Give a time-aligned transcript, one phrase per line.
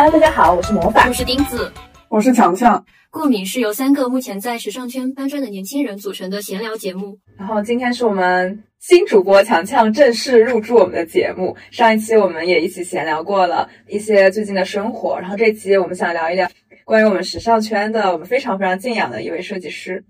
[0.00, 1.72] Hello，大家好，我是魔法，我是钉子，
[2.08, 2.86] 我是强强。
[3.10, 7.18] 过敏是由三个目前在时尚圈搬砖的年轻人组成的闲聊节目。
[7.36, 11.56] 然后今天是我们新主播强强正式入驻我们的节目。
[11.72, 16.48] 上一期我们也一起闲聊过了一些最近的生活，然后这期我们想聊一聊
[16.84, 20.04] 关于我们时尚圈的我们非常非常敬仰的一位设计师。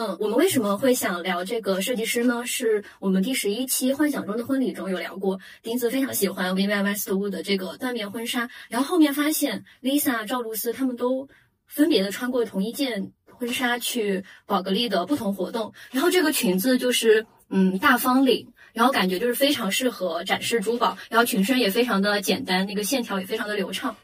[0.00, 2.46] 嗯，我们为什么会想聊这个设计师呢？
[2.46, 11.28] 是我们第十一期《幻想中的婚礼》中有聊过，钉子非常喜欢 Vivian Westwood 的这个缎面婚纱，然后后面发现 Lisa、赵露思他们都
[11.66, 23.94] 分别的穿过同一件婚纱去宝格丽的不同活动，然后这个裙子就是嗯大方领，然后感觉就是非常适合展示珠宝，然后裙身也非常的简单，那个线条也非常的流畅。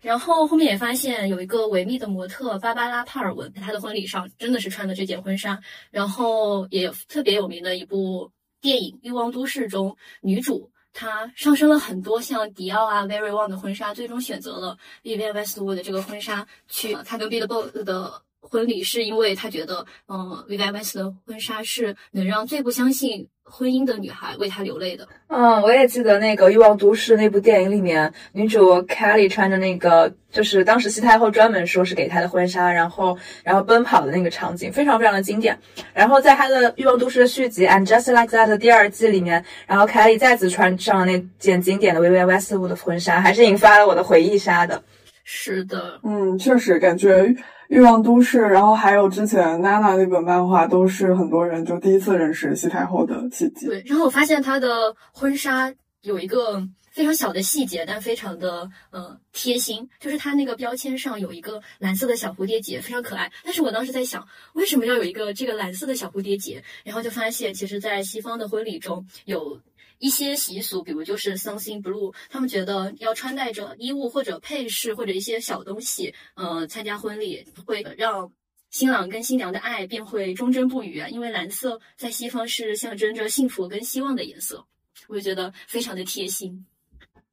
[0.00, 5.60] 然后后面也发现有一个维密的模特芭芭拉·帕尔文，在她的婚礼上真的是穿的这件婚纱。
[5.90, 23.28] 然后也特别有名的一部电影《欲望都市》中，女主她上升了很多像迪奥啊、Very One 的婚纱，最终选择了 Vivienne Westwood 的这个婚纱去她跟 Billboard 的婚礼，是因为他觉得，嗯，Vivienne Westwood 的婚纱是能让最不相信。
[23.52, 25.08] 婚姻的女孩为他流泪的。
[25.26, 35.58] 嗯，我也记得那个《欲望都市》那部电影里面，女主 Kelly 穿着那个，就是当时西太后专门说是给她的婚纱，然后然后奔跑的那个场景，非常非常的经典。
[35.92, 44.80] 然后在她的《欲望都市》的续集《And Just Like That》的第二季里面，然后 Kelly 再次穿上了那件经典的 Vivienne Westwood 的婚纱，还是引发了我的回忆杀的。
[45.24, 47.34] 是的，嗯，确实感觉。
[47.70, 53.66] 欲望都市，然后还有之前娜娜那本漫画，都是很多人就第一次认识西太后的契机。
[53.66, 56.60] 对，然后我发现她的婚纱有一个
[56.90, 63.30] 非常小的细节，但非常的呃贴心，就是它那个标签上有一个蓝色的小蝴蝶结，非常可爱。
[63.44, 66.60] 但是我当时在想，为什么要有一个这个蓝色的小蝴蝶结？
[66.82, 69.60] 然后就发现，其实，在西方的婚礼中有。
[70.00, 78.32] 一些习俗，比如就是 something blue，他们觉得要穿戴着衣物或者配饰或者一些小东西，呃，参加婚礼会让
[78.70, 81.08] 新郎跟新娘的爱便会忠贞不渝啊。
[81.08, 84.66] 因为蓝色在西方是象征着幸福跟希望的颜色，
[85.06, 86.66] 我就觉得非常的贴心。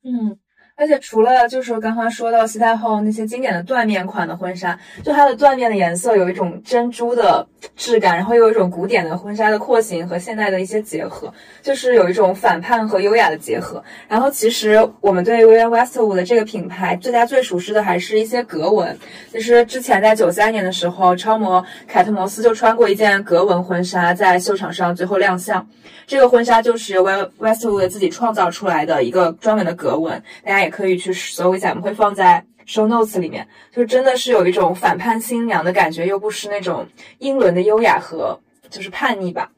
[0.03, 0.37] 嗯。
[0.79, 11.33] 而且除了就是刚刚说到西太后那些经典的缎面款的婚纱，就它的缎面的颜色有一种珍珠的质感，然后又有一种古典的婚纱的廓形和现代的一些结合，
[11.63, 13.83] 就是有一种反叛和优雅的结合。
[14.07, 18.95] 然后其实我们对 Vivienne Westwood 的这个品牌，大家最熟悉的还是一些格纹。
[19.31, 25.67] 其实之前在九三年的时候，超模凯特摩斯就穿过一件格纹婚纱在秀场上最后亮相。
[26.05, 33.47] 这个婚纱就是由 Westwood 自己创造出来的一个专门的格纹，大家也可以去搜一下，我们会放在 show notes 里面。
[33.71, 36.87] 就真的是有一种反叛新娘的感觉，又不失那种
[37.19, 38.39] 英伦的优雅和
[38.69, 39.51] 就是叛逆吧。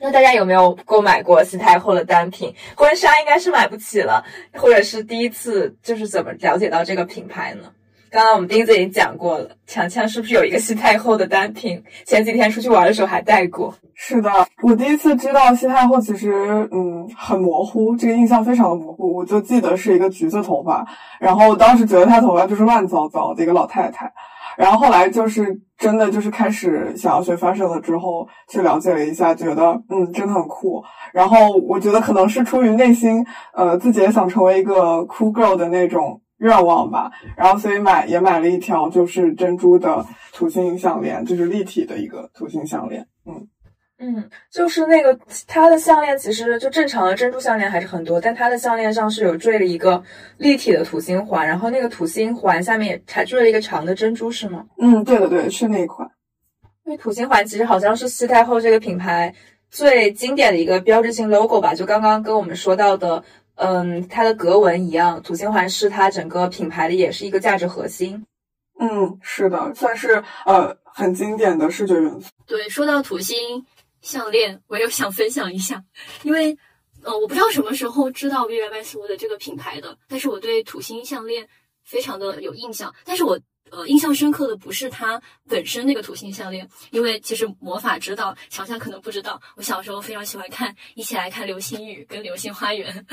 [0.00, 3.08] 那大家有没有购买过西太后的单品婚纱？
[3.20, 4.22] 应该是买不起了，
[4.52, 7.72] 或者是第一次就是怎么了解到这个品牌呢？
[8.14, 11.82] 刚刚我们钉子已经讲过了，强强是不是有一个西太后的单品？
[12.06, 13.74] 前几天出去玩的时候还带过。
[13.94, 14.30] 是的，
[14.62, 16.32] 我第一次知道西太后，其实
[16.70, 19.12] 嗯很模糊，这个印象非常的模糊。
[19.12, 20.86] 我就记得是一个橘子头发，
[21.18, 24.12] 然后当时觉得她头发就是乱糟糟的一个老太太。
[24.56, 30.80] 然后后来就是真的就是开始想要学 fashion 了之后，去了解了一下，觉得嗯真的很酷。
[31.12, 36.20] 然后我觉得可能是出于内心，呃自己也想成为一个 cool girl 的那种。
[36.44, 43.06] 愿望吧，然后所以买也买了一条就是珍珠的土星项链，就是立体的一个土星项链。
[43.26, 43.48] 嗯
[43.98, 50.02] 嗯，就是那个它的项链其实就正常的珍珠项链还是很多，但它的项链上是有坠了一个
[50.36, 54.66] 立体的土星环，然后那个土星环下面也还坠了一个长的珍珠，是吗？
[54.78, 56.06] 嗯，对的对，是那一款。
[56.84, 59.34] 因为土星环其实好像是西太后这个品牌
[59.70, 63.24] 最经典的一个标志性 logo 吧，就刚刚跟我们说到的。
[63.56, 68.26] 嗯，它的格纹一样，土星环是它整个品牌的也是一个价值核心。
[68.78, 72.28] 嗯，是的，算是呃很经典的视觉元素。
[72.46, 73.64] 对，说到土星
[74.00, 75.82] 项链，我又想分享一下，
[76.22, 76.56] 因为
[77.02, 81.48] 呃我不知道什么时候知道 Vivienne Westwood 的这个品牌的，但是我对土星项链
[81.84, 83.38] 非常的有印象，但是我。
[83.74, 93.04] 呃，印象深刻的不是它本身那个土星项链，因为其实魔法知道，强强可能不知道，我小时候非常喜欢看，一起来看《流星雨》跟《流星花园》。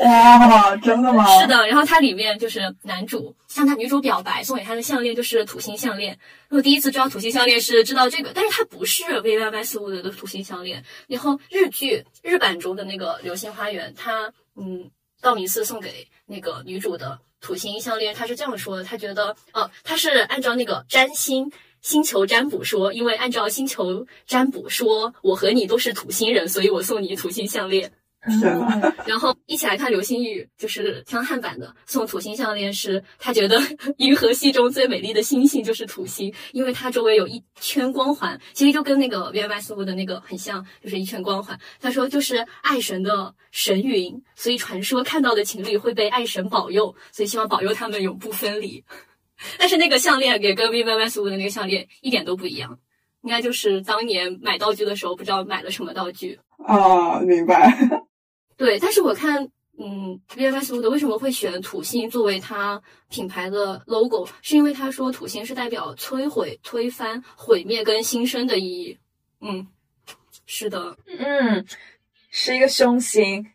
[0.04, 1.24] 哇，真的吗？
[1.40, 6.18] 是的，然后它里面就是男主向他女主表白，送给他的项链就是土星项链。
[6.48, 10.84] 我第一次知道土星项链是知道这个，但是它不是 Vivienne Westwood 的土星项链。
[11.08, 17.20] 然后日剧日版中的那个《流星花园》，它嗯，道明寺送给那个女主的。
[17.40, 21.50] 土星项链，他是这样说的，他觉得，哦，他是按照那个占星
[21.80, 27.92] 星球占卜说，因为按照星球占卜说，我和你都是土星人，所以我送你土星项链。
[28.38, 33.58] 天呐， 然后一起来看流星雨，就是江汉版的送土星项链，是他觉得
[33.96, 41.58] 银河系中最美丽的星星就是土星，因为它周围有一圈光环，其实就跟那个 V M S U 的那个很像，就是一圈光环。
[41.80, 48.84] 他说就是爱神的神云，所以传说看到的情侣会被爱神保佑，所以希望保佑他们永不分离。
[49.58, 52.78] 但是那个项链也跟 V M S U 的那个项链一点都不一样，
[53.22, 57.74] 应该就是当年买道具的时候不知道买了什么道具啊，明白。
[58.60, 59.42] 对，但是我看，
[59.78, 62.78] 嗯，VFS 的为什么会选土星作为它
[63.08, 68.98] 品牌的 logo，是因为他说土星是代表摧毁、推翻、毁灭跟新生的意义。
[69.40, 69.66] 嗯，
[70.44, 71.64] 是的，嗯，
[72.30, 73.46] 是一个凶星。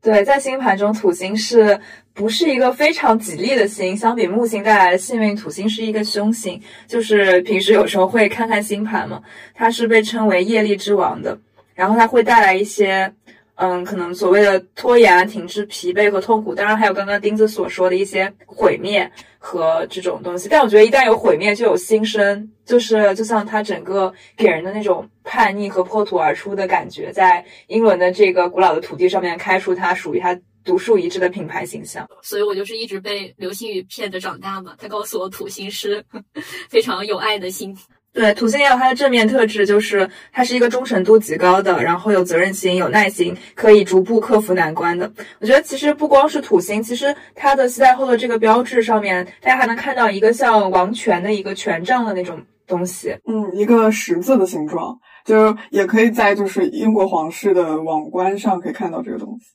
[0.00, 1.78] 对，在星盘中，土星是
[2.14, 3.94] 不是一个非常吉利的星？
[3.94, 6.58] 相比木星带来的幸运，土星是一个凶星。
[6.86, 11.38] 就是平时有时候会看看星盘嘛，它是被称为业力之王的，
[11.74, 13.14] 然后它会带来一些。
[13.62, 20.48] 嗯，可能所谓的拖延、停滞、疲惫和痛苦，当然还有刚刚钉子所说的一些毁灭和这种东西。
[20.48, 32.04] 但我觉得一旦有毁灭，就有新生，就是就像他整个给人的那种叛逆和破土而出的感觉，在英伦的这个古老的土地上面开出他属于他独树一帜的品牌形象。
[32.20, 34.74] 所以我就是一直被流星雨骗着长大嘛。
[34.76, 36.04] 他告诉我土星是
[36.68, 37.78] 非常有爱的星。
[38.12, 45.10] 对，土星也有它的正面特质，就是它是一个忠诚度极高的，然后有责任心、有耐心，可以逐步克服难关的。
[45.40, 59.46] 我觉得其实不光是土星，其实它的携带后的这个标志上面，大家还能看到一个像王权的一个权杖的那种东西，嗯，一个十字的形状，就也可以在就是英国皇室的王冠上可以看到这个东西。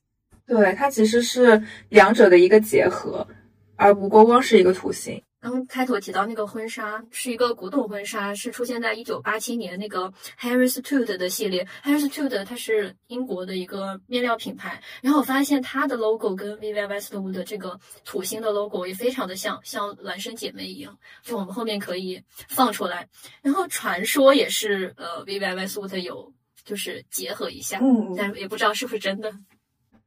[0.47, 3.27] 对，它其实是两者的一个结合，
[3.75, 5.21] 而不光光是一个土星。
[5.39, 11.65] 刚开头提到那个婚纱是一个古董婚纱，是出现在一九八七年那个 Harris Tude 的系列。
[11.83, 20.97] Harris Tude 它是英国的一个面料品牌，然后我发现它的 logo 跟 Vivienne Westwood 的这个土星的 logo 也非常的像，像孪生姐妹一样。
[21.21, 23.07] 就我们后面可以放出来。
[23.43, 26.33] 然后传说也是呃 Vivienne Westwood 有
[26.65, 29.31] 就是结合一下，嗯，但也不知道是不是真的。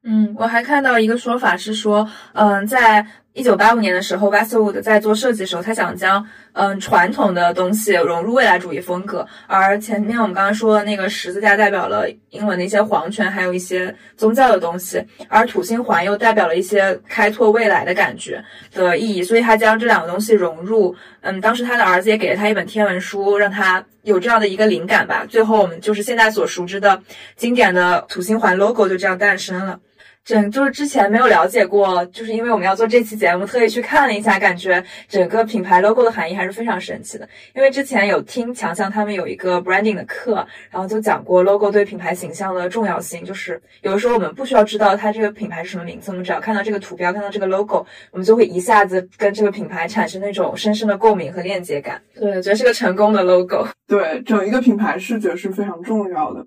[0.03, 9.25] 嗯，我还看到一个说法是说，嗯，在一九八五年的时候，Westwood 在做设计的时候，他想将嗯传统的东西融入未来主义风格。
[9.47, 18.45] 而前面我们刚刚说的那个十字架代表了英文的一些皇权，还有一些宗教的东西，而土星环又代表了一些开拓未来的感觉
[18.75, 19.23] 的意义。
[19.23, 20.95] 所以他将这两个东西融入。
[21.21, 25.25] 嗯，当时他的儿子也给了他一本天文书，让他有这样的一个灵感吧。
[25.29, 27.01] 最后我们就是现在所熟知的
[27.37, 29.79] 经典的土星环 logo 就这样诞生了。
[30.31, 37.29] 整就是之前没有了解过，就是因为我们要做这期节目，特意去看了一下，感觉整个品牌 logo 的含义还是非常神奇的。
[37.53, 43.25] 因为之前有听强强他们有一个 branding 的课，然后就讲过 logo 对品牌形象的重要性。
[43.25, 52.01] 就是有的时候我们不需要知道它这个品牌是什么名字，我们只要看到这个图标，看到这个 logo，我们就会一下子跟这个品牌产生那种深深的共鸣和链接感。
[52.15, 53.67] 对，我觉得是个成功的 logo。
[53.89, 56.47] 对，整一个品牌视觉是非常重要的。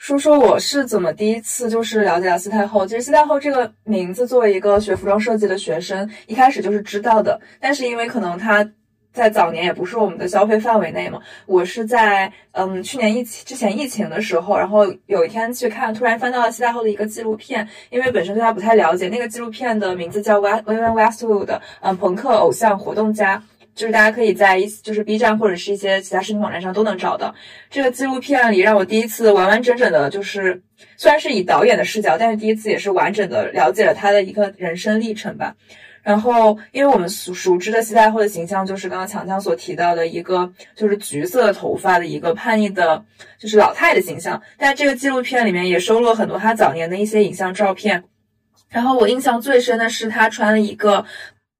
[0.00, 2.86] 说说我是怎么第一次就是了解了西太后。
[2.86, 7.38] 其实西太后这个名字，作为一个学服装设计的学生，一开始就是知道的。
[7.60, 8.66] 但是因为可能她
[9.12, 17.68] 在早年也不是我们的消费范围内嘛，我是在嗯去年疫情之前疫情的时候，然后有一天去看，突然翻到了西太后的一个纪录片。
[17.90, 23.42] 因为本身对她不太了解，那个纪录片的名字叫 Vivienne Westwood，嗯，朋克偶像活动家。
[23.74, 27.34] 就是大家可以在一就是 B 站或者是一些其他视频网站上都能找到
[27.70, 30.62] 这个纪录片里，让我第一次完完整整的，就是
[30.96, 35.54] 虽然是以导演的视角，但是第一次也是完整的了解了他的一个人生历程吧。
[36.02, 43.04] 然后，因为我们熟熟知的西太后的形象，就是刚刚强强所提到的一个就是橘色头发的一个叛逆的，
[43.38, 44.40] 就是老太的形象。
[44.56, 48.02] 但这个纪录片里面也收录了很多她早年的一些影像照片。
[48.70, 51.04] 然后我印象最深的是她穿了一个。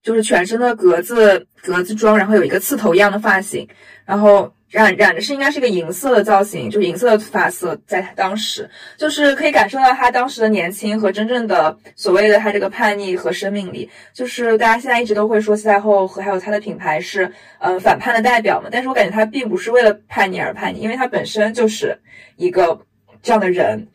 [0.03, 3.69] 就是全身的格子格子装，然后有一个刺头一样的发型，
[4.05, 13.91] 然后染染的是应该是一个银色的造型，就银色的发色，在他当时就是可以感受到他当时的年轻和真正的所谓的他这个叛逆和生命力。
[14.15, 21.99] 就是大家现在一直都会说西太后和还有他的品牌是嗯反叛的代表嘛，但是我感觉他并不是为了叛逆而叛逆，因为他本身就是
[22.37, 22.81] 一个
[23.23, 23.89] 这样的人。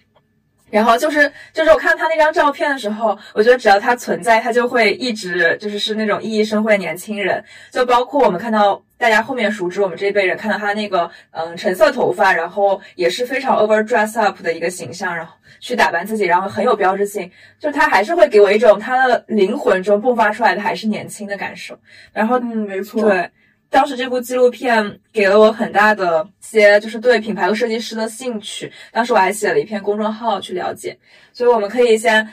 [0.75, 7.41] 然后就是，就是我看他那张照片的时候，我觉得只要他存在，他就会一直就是是那种熠熠生辉的年轻人。
[7.71, 17.31] 就包括我们看到大家后面熟知我们这一辈人看到他那个嗯橙色头发，然后也是非常 over dress up 的一个形象，然后去打扮自己，然后很有标志性。
[17.57, 21.79] 就他还是会给我一种他的灵魂中迸发出来的还是年轻的感受。
[22.11, 23.31] 然后嗯，没错，对。
[23.69, 28.71] 当时这部纪录片给了我很大的些，就是对品牌和设计师的兴趣。
[28.91, 30.97] 当时我还写了一篇公众号去了解，
[31.33, 32.27] 所以我们可以先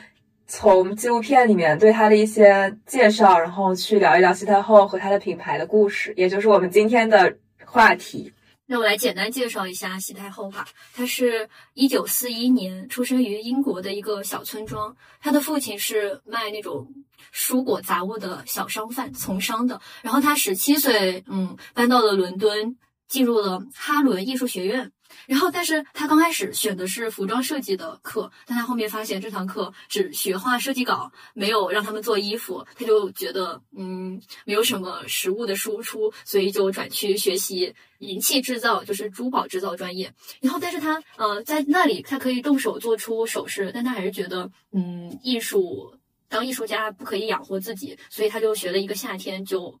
[0.47, 7.35] 从纪录片里面对他的一些介绍，然后去聊一聊西太后和她的品牌的故事，也就是我们今天的
[7.65, 8.31] 话题。
[8.73, 10.67] 那我来简单介绍一下西太后吧。
[10.95, 16.91] 她是一九四一年出生于英国的一个小村庄，她的父亲是卖那种。
[17.31, 19.79] 蔬果杂物的小商贩，从商的。
[20.01, 22.75] 然后她十七岁，嗯，搬到了伦敦，
[23.07, 24.91] 进入了哈伦艺术学院。
[25.27, 40.13] 然后，但是他刚开始选的是服装设计的课，但他后面发现这堂课只学画设计稿，没有让他们做衣服，他就觉得，嗯，没有什么实物的输出，所以就转去学习银器制造，就是珠宝制造专业。
[40.41, 45.95] 然后，但是他，呃，在那里他可以动手做出首饰，但他还是觉得，嗯，艺术。
[46.29, 49.79] 当艺术家不可以养活自己，所以他就学了一个夏天就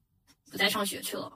[0.51, 1.33] 不再上学去了。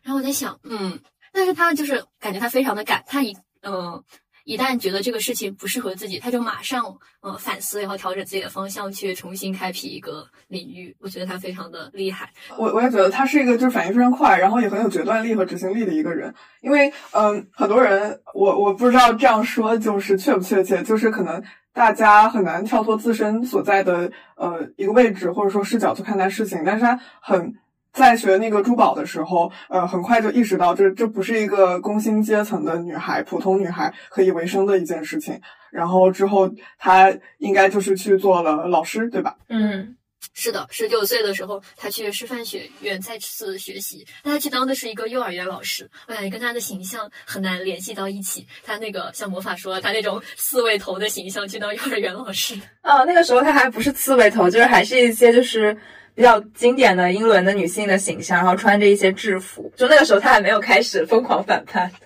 [0.00, 0.98] 然后我在想，嗯，
[1.38, 4.02] 但是他就是感觉他非常的敢，他一嗯
[4.42, 10.96] 一旦觉得这个事情不适合自己，他就马上呃反思，然后调整自己的方向，去重新开辟一个领域。
[10.98, 12.32] 我觉得他非常的厉害。
[12.56, 16.34] 我我也觉得他是一个就是反应非常快，然后也很有决断力和执行力的一个人。
[16.60, 21.40] 因为嗯，很多人我我不知道这样说就是确不确切，就是可能。
[21.74, 27.54] 大家很难跳脱自身所在的呃一个位置或者说视角去看待事情，但是他很
[27.98, 35.38] 在学那个珠宝的时候，呃，很快就意识到这这不是一个工薪阶层的女孩、普通女孩可以为生的一件事情。
[35.70, 39.36] 然后之后她应该就是去做了老师，对吧？
[39.48, 39.96] 嗯。
[40.34, 44.06] 是的，十九岁的时候，他去师范学院再次学习。
[44.22, 48.46] 他去当的是一个幼儿园老师，我感觉跟他的形象很难联系到一起。
[48.64, 52.54] 他那个像魔法说，他那种刺猬头的形象去当幼儿园老师。
[52.82, 55.76] 哦，那个时候他还不是刺猬头，就是还是一些就是
[56.18, 59.72] 比较经典的英伦的女性的形象，然后穿着一些制服。
[59.76, 61.88] 就那个时候她还没有开始疯狂反叛。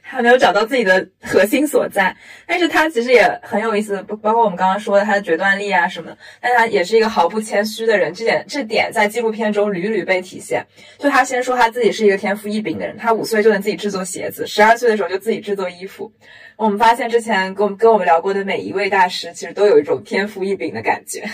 [0.00, 2.14] 还没有找到自己的核心所在，
[2.46, 10.66] 但是她其实也很有意思，包包括我们刚刚说的她的决断力啊什么的，但她也是一个毫不谦虚的人，这点这点在纪录片中屡屡被体现。
[10.98, 16.12] 就她先说她自己是一个天赋异禀的人，她五岁就能自己制作鞋子，十二岁的时候就自己制作衣服。
[16.58, 21.26] 我们发现之前跟我们跟我们聊过的每一位大师，其实都有一种天赋异禀的感觉。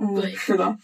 [0.00, 0.76] 嗯，对，是的。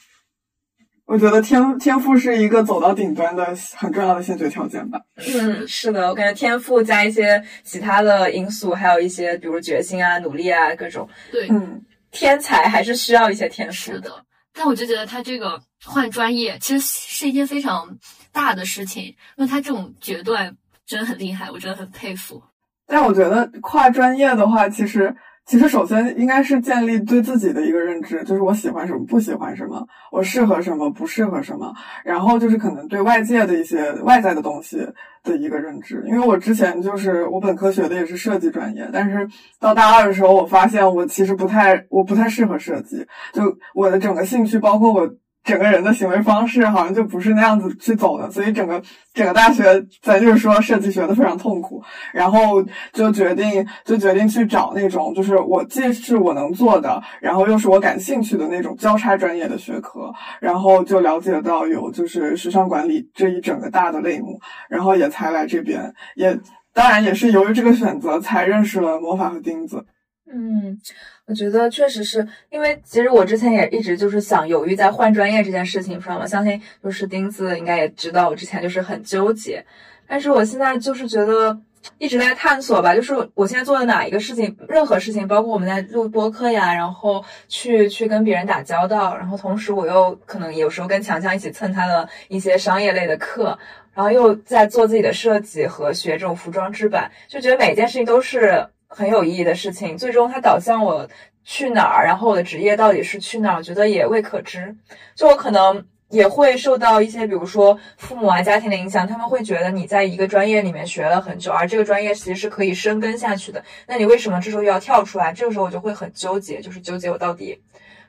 [1.11, 3.45] 我觉得天天赋是一个走到顶端的
[3.76, 5.00] 很重要的先决条件吧。
[5.17, 11.09] 嗯，是的，我感觉天赋加一些其他的因素，还有一些比如决心啊、努力啊各种。
[11.33, 14.25] 对，嗯，天才还是需要一些天赋的。
[14.55, 17.99] 但我就觉得他这个换专业其实是一件非常
[18.31, 19.02] 大的事情，
[19.35, 22.40] 因为他这种决断真的很厉害，我真的很佩服。
[22.87, 25.12] 但我觉得跨专业的话，其实。
[25.50, 31.75] 其实，首先应该是建立对自己的一个认知，就是我喜欢什么，不喜欢什么，我适合什么，不适合什么。
[32.04, 34.78] 然后就是可能对外界的一些外在的东西
[35.25, 36.04] 的一个认知。
[36.07, 39.26] 因为我之前就是我本科学的也是设计专业，但是
[39.59, 43.04] 到大二的时候，我发现我其实不太，我不太适合设计。
[43.33, 43.42] 就
[43.75, 45.11] 我的整个兴趣，包括我。
[45.42, 48.80] 整个人的行为方式好像就不是那样子去走的，所以整个
[49.14, 49.64] 整个大学，
[50.02, 51.82] 咱就是说设计学的非常痛苦，
[52.12, 66.38] 然后就决定就决定去找那种就是我既是我能做的，然后又是我感兴趣的那种交叉专业的学科，然后就了解到有就是时尚管理这一整个大的类目，然后也才来这边，也
[66.75, 69.85] 当然也是由于这个选择才认识了魔法和钉子。
[70.33, 70.81] 嗯，
[71.27, 76.25] 我觉得确实是因为，其实我之前也一直就是想犹豫在换专业这件事情上嘛。
[76.25, 79.65] 相信就是钉子应该也知道，我之前就是很纠结，
[80.07, 81.59] 但是我现在就是觉得
[81.99, 82.95] 一直在探索吧。
[82.95, 93.59] 就是我现在做的哪一个事情，任何事情，包括我们在录播客呀，然后去去跟别人打交道，然后同时我又可能有时候跟强强一起蹭他的一些商业类的课，
[93.95, 98.65] 然后又在做自己的设计和学这种服装制版，就觉得每件事情都是。
[98.92, 101.09] 很有意义的事情，最终它导向我
[101.44, 104.76] 去哪儿，然后我的职业到底是去哪儿，我觉得也未可知。
[105.14, 115.32] 就我可能也会受到一些，比如说父母啊、家庭的影响，他们会觉得你在一个专业里面学了很久，而这个专业其实是可以深耕下去的，那你为什么这时候又要跳出来？
[115.32, 117.62] 这个时候我就会很纠结，就是纠结我到底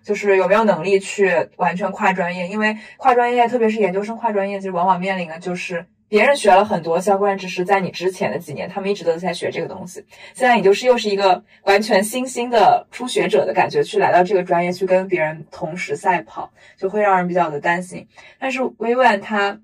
[0.04, 5.86] 就是有没有能力去完全跨专业，因为跨专业，特别是研究生跨专业，其实往往面临的就是。
[6.12, 10.04] 别人学了很多相关知识，在你之前的几年，他们一直都在学这个东西。
[10.34, 18.06] 现在你就是又是一个完全新兴的初学者的感觉，去来到这个专业去跟别人同时赛跑，就会让人比较的担心。
[18.38, 19.58] 但是微婉他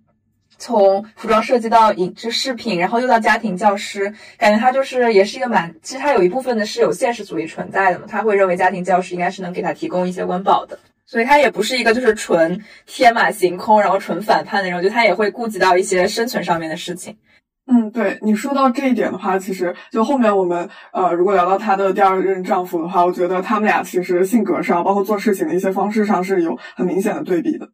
[0.57, 10.79] 从服装设计到影视视频，然后又到家庭教师，感觉他就是也是一个蛮，其实他有一部分的是有现实主义存在的嘛，他会认为家庭教师应该是能给他提供一些温饱的。
[11.07, 17.17] 所以他也不是一个就是纯天马行空，然后纯反叛的人，就他也会顾及到一些生存上面的事情。
[17.65, 27.69] 嗯，对你说到这一点的话，其实就后面我们呃，如果聊到她的第二任丈夫的话，我觉得他们俩其实性格上，包括做事情的一些方式上是有很明显的对比的。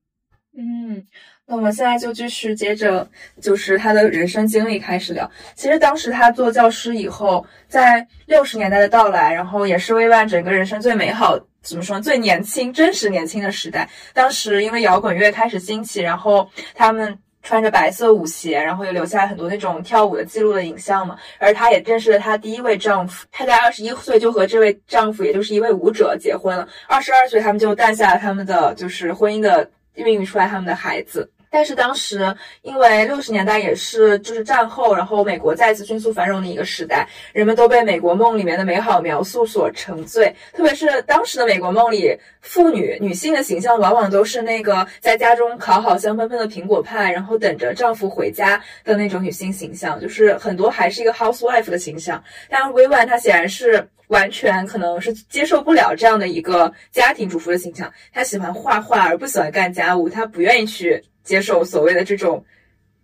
[0.55, 1.03] 嗯，
[1.45, 3.07] 那我们现在就继续接着
[3.41, 5.29] 就是他的人生经历开始聊。
[5.55, 13.89] 其实当时他做教师以后，在六十年代的到来，然后也是薇万整个人生最美好，怎么说最年轻、真实年轻的时代。
[14.13, 17.17] 当时因为摇滚乐开始兴起，然后他们。
[17.45, 21.17] 穿着白色舞鞋，然后又留下很多那种跳舞的记录的影像嘛。
[21.39, 26.65] 而她也认识了她第一位丈夫，她在二十一岁就和这位丈夫，也就是一位舞者结婚了。
[26.87, 31.29] 二十二岁，他们就诞下了他们的就是婚姻的孕育出来他们的孩子。
[31.55, 40.35] 但是当时，因为六十年代也是就是战后，然后美国再次迅速繁荣的一个时代，人们都被美国梦里面的美好描述所沉醉。
[40.51, 52.23] 特别是当时的美国梦里，妇女女性的形象往往都是那个在家中烤好香喷喷的苹果派，然后等着丈夫回家的那种女性形象，就是很多还是一个 housewife 的形象。
[52.49, 61.03] 但是薇婉她显然是完全可能是接受不了这样的一个家庭主妇的形象，她喜欢画画而不喜欢干家务，她不愿意去。
[61.23, 62.43] 接受所谓的这种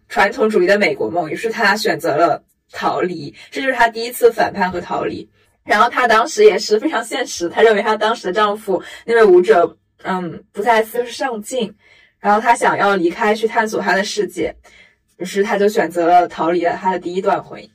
[0.10, 5.26] 传统主义的美国梦，于是她选择了逃离，这就是她第一次反叛和逃离。
[5.64, 9.74] 然后她当时也是非常现实，她认为她当时的丈夫那位舞者，
[10.04, 11.74] 嗯，不再思上进，
[12.20, 14.54] 然后她想要离开去探索她的世界，
[15.16, 17.70] 于是她就选择了逃离了她的第一段婚姻。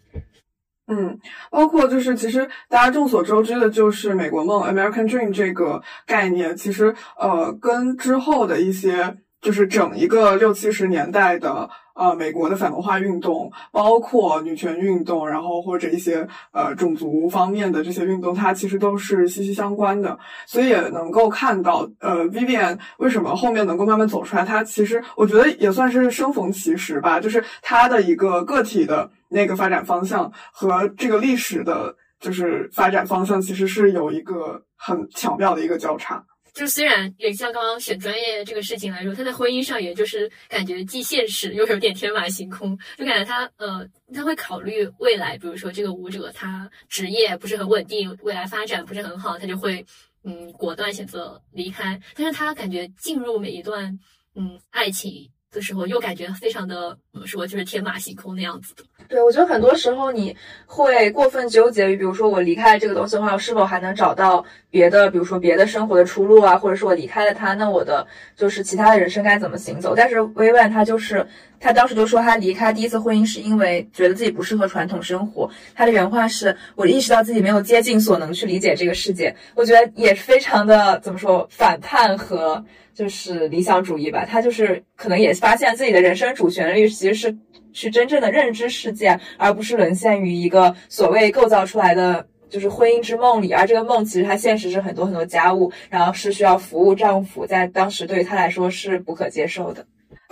[0.86, 1.18] 嗯，
[1.50, 9.16] 包括就是其实大家众所周知的就是美国梦 （American Dream） 这个概念，其实呃跟之后的一些。
[9.44, 20.18] 就是整一个六七十年代的呃美国的反文化运动，包括女权运动，然后或者一些呃种族方面的这些运动，它其实都是息息相关的。
[20.46, 36.24] 所以也能够看到，呃，Vivian 为什么后面能够慢慢走出来，她其实我觉得也算是生逢其时吧，就是她的一个个体的那个发展方向和这个历史的，就是发展方向，其实是有一个很巧妙的一个交叉。
[36.54, 49.84] 就虽然也像刚刚选专业这个事情来说，他在婚姻上也就是感觉既现实又有点天马行空，就感觉他呃他会考虑未来，比如说这个舞者他职业不是很稳定，未来发展不是很好，他就会
[50.22, 52.00] 嗯果断选择离开。
[52.14, 53.98] 但是他感觉进入每一段
[54.36, 55.28] 嗯爱情。
[55.54, 58.82] 的时候又感觉非常的怎么说，就是天马行空那样子的。
[59.06, 60.34] 对，我觉得很多时候你
[60.66, 69.94] 会过分纠结于，比如说我离开了这个东西的话，我是否还能找到别的，比如说别的生活的出路啊，或者是我离开了他，那我的就是其他的人生该怎么行走？
[69.94, 71.26] 但是薇万他就是
[71.64, 75.50] 他当时就说他离开第一次婚姻是因为觉得自己不适合传统生活。
[75.74, 82.62] 他的原话是：“我意识到自己没有竭尽所能去理解这个世界。”我觉得也非常的怎么说反叛和。
[82.94, 87.36] 就是理想主义吧，他就是可能也发现自己的人生主旋律其实是
[87.72, 93.52] 去真正的认知世界，而不是沦陷于一个所谓构造出来的就是婚姻之梦里。
[93.52, 99.84] 而这个梦其实它现实是很多很多家务，然后是需要服务丈夫，在当时对于他来说是不可接受的。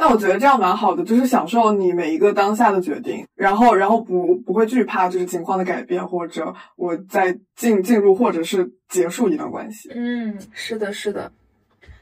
[0.02, 9.92] 但我觉得这样蛮好的，就是享受你每一个当下的决定，然后然后不不会惧怕就是情况的改变，或者我在进进入或者是结束一段关系。
[9.94, 11.30] 嗯，是的，是的。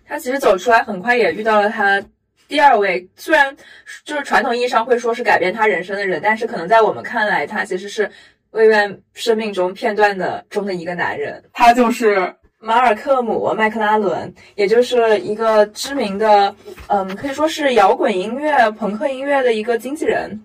[0.06, 2.02] 他其实走出来很快也遇到了他
[2.48, 3.54] 第二位，虽然
[4.02, 8.10] 就是传统意义上会说是改变他人生的人，但是可能在我们看来，他其实是
[8.52, 11.44] 薇薇生命中片段的中的一个男人。
[11.52, 16.54] 他就是马尔克姆·麦克拉伦，也就是一个知名的，
[16.88, 20.38] 嗯，可以说是摇滚音乐、朋克音乐的一个经纪人。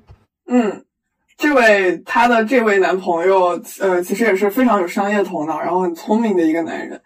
[0.47, 0.85] 嗯，
[1.37, 7.01] 这位他的这位男朋友，呃，其实也是非常有商业头脑，然后很聪明的一个男人。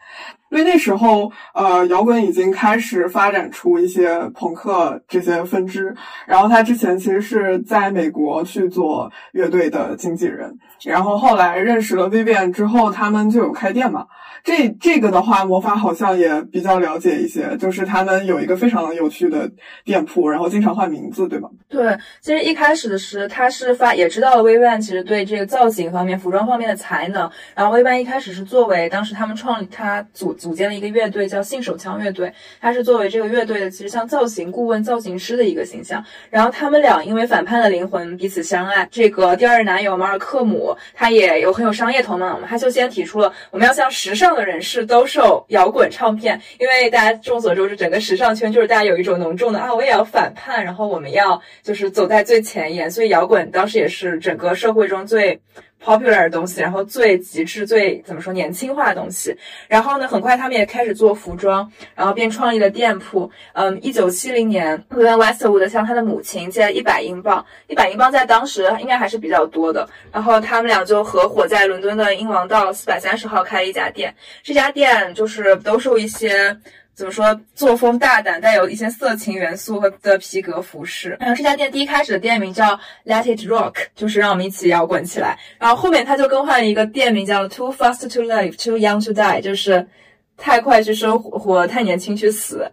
[0.52, 5.96] 因为那时候，呃，摇滚已经开始发展出一些朋克这些分支。
[6.28, 14.06] 然后他之前其实是在美国去做乐队的经纪人，然后后来认识了 Vivian 之后，他们就有开店嘛。
[14.44, 19.50] 这这个的话，魔法好像也比较了解一些，就是他们有一个非常有趣的
[19.86, 21.50] 店铺，然后经常换名字，对吗？
[21.68, 27.30] 对，其实一开始的时，他是发也知道了薇薇安其实对这个造型方面、服装方面的才能。
[27.54, 30.34] 然后薇薇安一开始是作为当时他们创立他组。
[30.40, 32.34] 组建了一个乐队，叫信手枪乐队。
[32.62, 36.02] 他是作为这个乐队的，其实像造型顾问、造型师的一个形象。
[36.30, 38.88] 然后他们俩因为反叛的灵魂彼此相爱。
[38.90, 46.40] 这个第二任男友马尔克姆，他也有很有商业头脑嘛，他就先提出了我们要向时尚的人士都受摇滚唱片。
[46.60, 52.90] 因为大家众所周知，整个时尚圈就是大家有一种浓重的啊，我也要反叛，然后我们要就是走在最前沿。
[52.90, 55.40] 所以摇滚当时也是整个社会中最。
[55.84, 59.36] Popular 的东西，然后最极致、最怎么说年轻化的东西。
[59.68, 63.30] 然后呢，很快他们也开始做服装，然后便创立了店铺。
[63.54, 69.88] 嗯，一九七零年，Vivienne Westwood 向他的母亲借了一百英镑，一百英镑在当时应该还是比较多的。
[70.12, 74.14] 然后他们俩就合伙在伦敦的英王道四百三十号开了一家店，
[74.44, 76.58] 这家店就是兜售一些。
[77.00, 77.40] 怎么说？
[77.56, 81.16] 作风大胆，带有一些色情元素和的皮革服饰。
[81.18, 85.40] 然后这家店第一开始的店名叫 Let It Rock，就是让我们一起摇滚起来。
[85.58, 89.88] 然后后面他就更换了一个店名叫 Too Fast to Live, Too Young to Die，就是
[90.36, 92.70] 太快去生活，太年轻去死。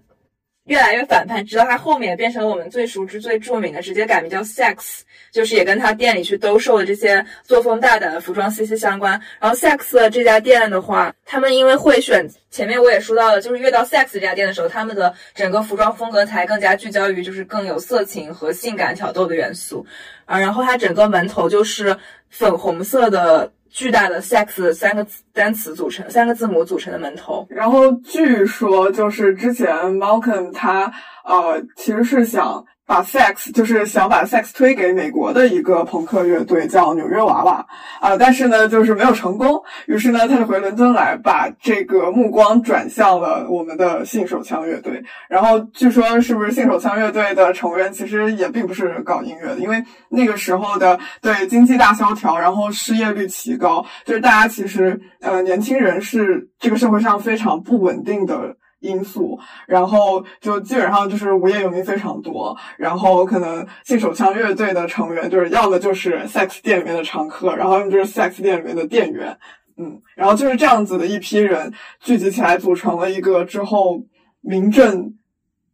[0.67, 5.01] 越来越反叛，直到他后面变成了我们最熟知、最著名的，直接改名叫 Sex，
[5.31, 9.21] 就是也跟他店里去兜售的这些作风大胆的服装息息相关。
[9.41, 19.87] 然后 Sex 这家店的话，他们因为会选，前面我也说到了，就是越到 Sex 这家店的时候，他们的整个服装风格才更加聚焦于就是更有色情和性感挑逗的元素
[20.25, 20.39] 啊。
[20.39, 21.97] 然后它整个门头就是
[22.29, 23.53] 粉红色的。
[23.77, 27.47] 巨大的 sex 三个单词组成，三个字母组成的门头。
[27.51, 30.91] 然后据说就是之前 Malcolm 他
[31.27, 32.65] 呃其实是想。
[32.87, 37.67] 把 sex 就是想把 sex 推给美国的一个朋克乐队，叫纽约娃娃
[38.01, 39.61] 啊，但是呢，就是没有成功。
[39.87, 45.03] 于是呢，他就回伦敦来，把这个目光转向了我们的信手枪乐队。
[45.29, 58.57] 然后据说，是不是信手枪乐队的成员其实也并不是搞音乐的，因为那个时候的对经济大萧条，然后失业率奇高，就是大家其实呃年轻人是这个社会上非常不稳定的。
[58.87, 69.37] 因素，然后就基本上就是无业游民非常多，然后可能性手枪乐队的成员就是要的就是 sex 店里面的常客，然后就是 sex 店里面的店员，
[69.77, 74.01] 嗯，然后就是这样子的一批人聚集起来，组成了一个之后
[74.41, 75.15] 名震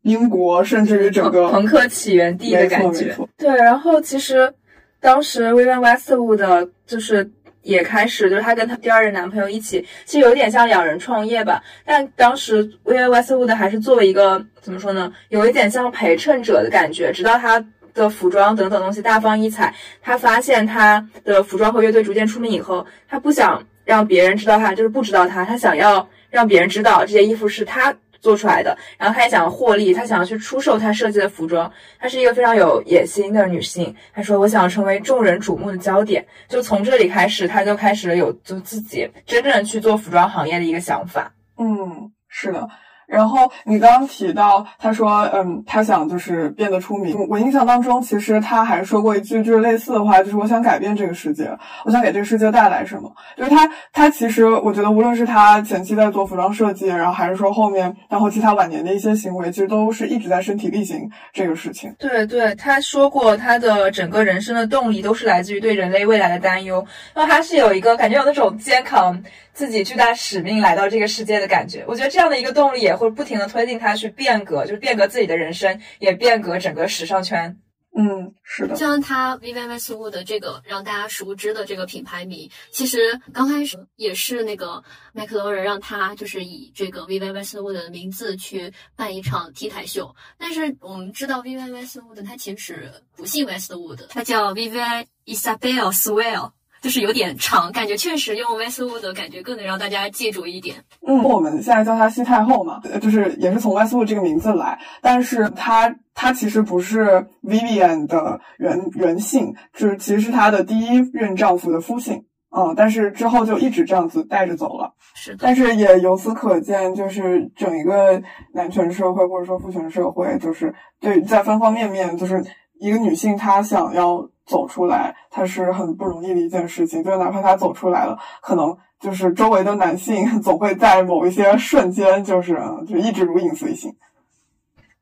[0.02, 3.16] 英国，甚至于整个朋克起源地的感觉。
[3.36, 4.52] 对，然后其实
[5.00, 7.30] 当时 Vivienne Westwood 就是。
[7.62, 11.62] 也开始，就是她跟她第二任男朋友一起，其实有点像两人创业吧。
[11.84, 17.12] 但当时 Vivienne Westwood 还是作为一个怎么说呢，有一点像陪衬者的感觉。
[17.12, 27.94] 直到她的服装等等东西大放异彩，她发现她的服装和乐队逐渐出名以后，她不想让别人知道她，就是不知道她，她想要让别人知道这些衣服是她。
[28.22, 31.70] 做出来的，然后她也想获利，她想要去出售她设计的服装。
[31.98, 33.94] 她是一个非常有野心的女性。
[34.14, 41.30] 她说：“我想成为众人瞩目的焦点。”就从这里开始，她就开始有就自己真正去做服装行业的一个想法。
[41.58, 42.66] 嗯，是的。
[43.12, 47.14] 然后你刚刚提到，他说，嗯，他想就是变得出名。
[47.28, 53.12] 我印象当中，其实他还说过一句就是类似的话，就是我想改变这个世界，我想给这个世界带来什么。
[53.36, 61.94] 就是他，他其实我觉得，无论是他前期在做服装设计，然后还是说后面到后期他晚年的一些行为，其实都是一直在身体力行这个事情。
[61.98, 69.22] 对对，他说过他的整个人生的动力都是来自于对人类未来的担忧，然后他是有一个感觉有那种肩扛。
[69.52, 77.58] 自己巨大使命来到这个世界的感觉，我觉得这样的一个动力也会不停的推进他去变革，就是变革自己的人生，也变革整个时尚圈。
[77.94, 78.74] 嗯，是的。
[78.74, 90.16] 就像他 Vivienne Westwood 的这个让大家熟知的这个品牌名，其实刚开始也是那个麦克罗人让他就是以这个 Vivienne Westwood 的名字去办一场 T 台秀。
[90.38, 96.52] 但是我们知道 Vivienne Westwood 他其实不姓 Westwood，他叫 Vivienne Isabel Swell。
[96.82, 100.76] 就是有点长，感觉确实用 Westwood 感觉更能让大家记住一点。
[101.06, 112.24] 嗯，我们现在叫她西太后嘛，就是也是从 Westwood 这个名字来，但是她她其实不是 Vivian 的原原姓，就是其实是她的第一任丈夫的夫姓。
[112.54, 114.92] 嗯，但是之后就一直这样子带着走了。
[115.14, 118.20] 是的，但是也由此可见，就是整一个
[118.52, 122.44] 男权社会或者说父权社会，就是对在方方面面，就是
[122.80, 124.28] 一个女性她想要。
[124.46, 127.02] 走出来，它是很不容易的一件事情。
[127.02, 133.94] 就哪怕他走出来了，可能就是周围的男性 总会在某一些瞬间，就是就一直如影随形。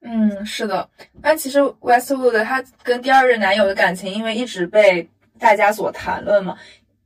[0.02, 0.88] 嗯，是的。
[1.22, 6.56] 但其实 Westwood 他跟第二任男友的感情，因为一直被大家所谈论嘛，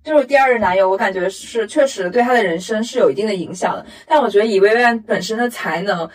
[0.03, 3.87] 就是第二任男友，我感觉是确实对他的人生是有一定的影响的。
[4.07, 6.09] 但我觉得以薇薇安本身的才能。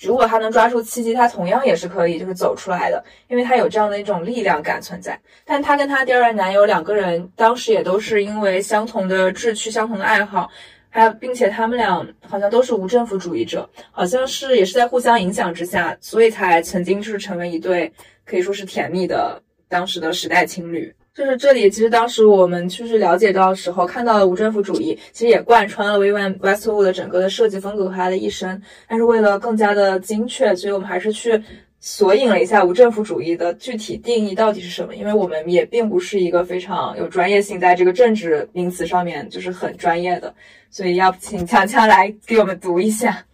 [0.00, 5.18] 如果他能抓住契机，他同样也是可以就是走出来的，因为他有这样的一种力量感存在。
[5.44, 10.50] 但他跟他第二任男友两个人当时也都是因为相同的志趣、相同的爱好，
[10.90, 17.92] 还有并且他们俩好像都是无政府主义者，好像是也是在互相影响之下，所以才曾经就是成为一对
[18.24, 20.94] 可以说是甜蜜的当时的时代情侣。
[21.16, 28.60] 就是这里，其实当时我们就是了解到的时候，看到了无政府主义，其实也贯穿了 Vivienne Westwood 的整个的设计风格和他的一生。
[28.86, 31.42] 但是为了更加的精确，所以我们还是去
[31.80, 40.34] 索引了一下无政府主义的具体定义到底是什么，因为我们也并不是一个非常有专业性，在这个政治名词上面就是很专业的，
[40.70, 43.24] 所以要请强强来给我们读一下。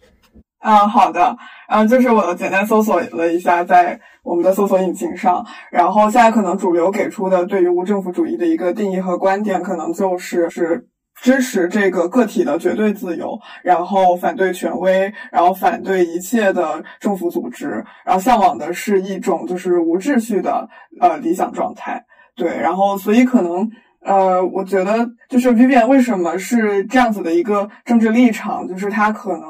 [0.63, 1.35] 啊，好的，
[1.67, 10.87] 嗯就是我简单搜索了一下，在我们的搜索引擎上，然后现在可能主流给出的对于无政府主义的一个定义和观点，可能就是是
[11.21, 20.69] 支持这个个体的绝对自由，然后反对权威，然后反对一切的政府组织，然后向往的是一种就是无秩序的
[21.01, 22.01] 呃理想状态。
[22.37, 23.69] 对，然后所以可能
[24.05, 29.43] 呃，我觉得就是 Vivian 为什么是这样子的一个政治立场，就是他可能。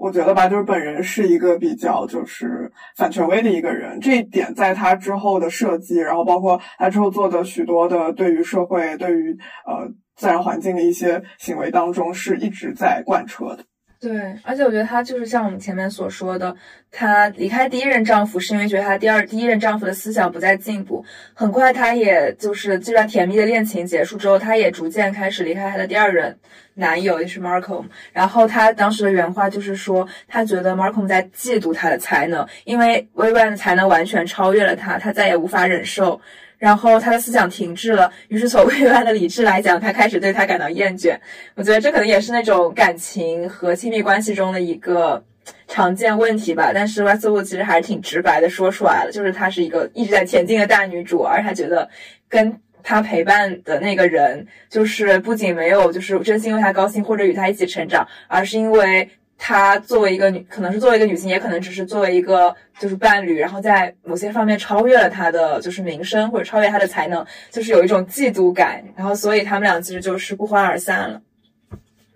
[0.00, 9.36] 我觉得吧，就是本人是一个比较就是反权威的一个人，这一点在他之后的设计，然后包括他之后做的许多的对于社会、对于
[9.66, 9.86] 呃
[10.16, 13.64] 自然环境的一些行为当中，是一直在贯彻的。
[14.00, 16.56] 对，而且我觉得她就是像我们前面所说的，
[16.90, 21.04] 她离开第一任丈夫是因为觉得她第二第一任丈夫的思想不再进步。
[21.34, 26.34] 很快，她也就是这段甜蜜的恋情结束之后，她也逐渐开始离开她的第二任
[26.72, 27.84] 男友，就是 Markham。
[28.14, 36.18] 然后她当时的原话就是说，她觉得 Markham 在嫉妒她的才能，因为 Vivian 的才能完全超越了她，她再也无法忍受。
[36.60, 41.18] 然后他的思想停滞了，于是从未来的理智来讲，他开始对他感到厌倦。
[41.54, 45.24] 我觉得这可能也是那种感情和亲密关系中的一个
[45.66, 46.70] 常见问题吧。
[46.74, 51.88] 但是 Westwood 其实还是挺直白的说出来了，就是她是一个一直在前进的大女主，而她觉得
[52.28, 59.08] 跟她陪伴的那个人，就是不仅没有就是真心为她高兴或者与她一起成长，而是因为。
[59.42, 71.22] 她作为一个女，可能是作为一个女性，也可能只是作为一个就是伴侣，然后在某些方面超越了她的就是名声，或者超越她的才能，就是有一种嫉妒感，然后所以他们俩其实就是不欢而散了。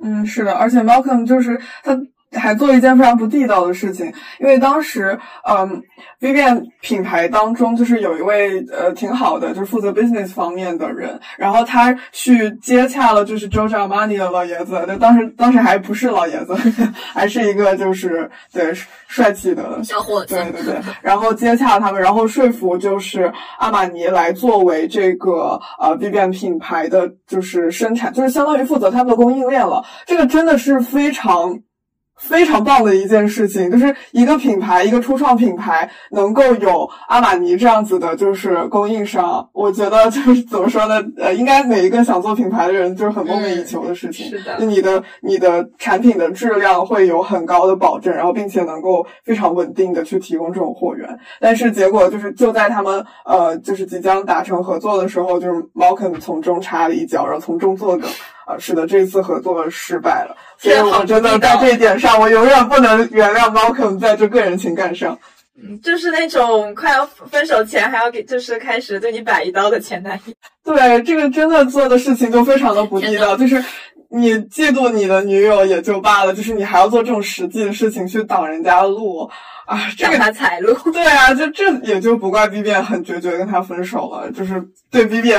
[0.03, 1.99] 嗯，是的，而且 Malcolm 就是他。
[2.35, 4.07] 还做了一件非常不地道的事情，
[4.39, 5.19] 因为当时，
[5.49, 5.83] 嗯
[6.21, 16.55] ，Vivian 品牌当中就是有一位呃挺好的，就是负责 business 方面的人，然后他去接洽了就是 Giorgio Armani 的老爷子，就当时当时还不是老爷子，
[17.15, 18.73] 还是一个就是对
[19.07, 31.59] 帅气的小伙子，对对对，然后接洽他们，然后说服就是阿玛尼来作为这个呃 Vivian 品牌的就是生产，就是相当于负责他们的供应链了，这个真的是非常。
[32.17, 41.03] 非常棒的一件事情，就是一个品牌，一个初创品牌能够有阿玛尼这样子的，就是供应商，我觉得就是怎么说呢？
[41.19, 44.27] 呃，应该每一个想做品牌的人就是很梦寐以求的事情。
[44.29, 51.19] 是的，你的你的产品的质量会有很高的保证，然后并且能够非常稳定的去提供这种货源。
[51.41, 58.09] 但是结果就是就在他们呃就是即将达成合作的时候，就是 Malcolm 从中插了一脚，然后从中作梗。
[58.47, 65.19] 啊，是的，这一次合作失败了，所以我真的在这一点上，我永远不能原谅 Malcolm 在这个人情感上，
[65.57, 70.35] 嗯，就是那种快要分手前还要给，就是开始对你摆一刀的前男友。
[70.63, 73.63] 对，这个真的做的事情就非常的不地道，就是
[74.15, 79.29] 你嫉妒你的女友也就罢了，就是你还要做这种实际的事情去挡人家的路
[79.67, 80.73] 啊，这个他财路。
[80.93, 85.33] 对啊，就这也就不怪 B B 很决绝跟他分手了，就是对 B B。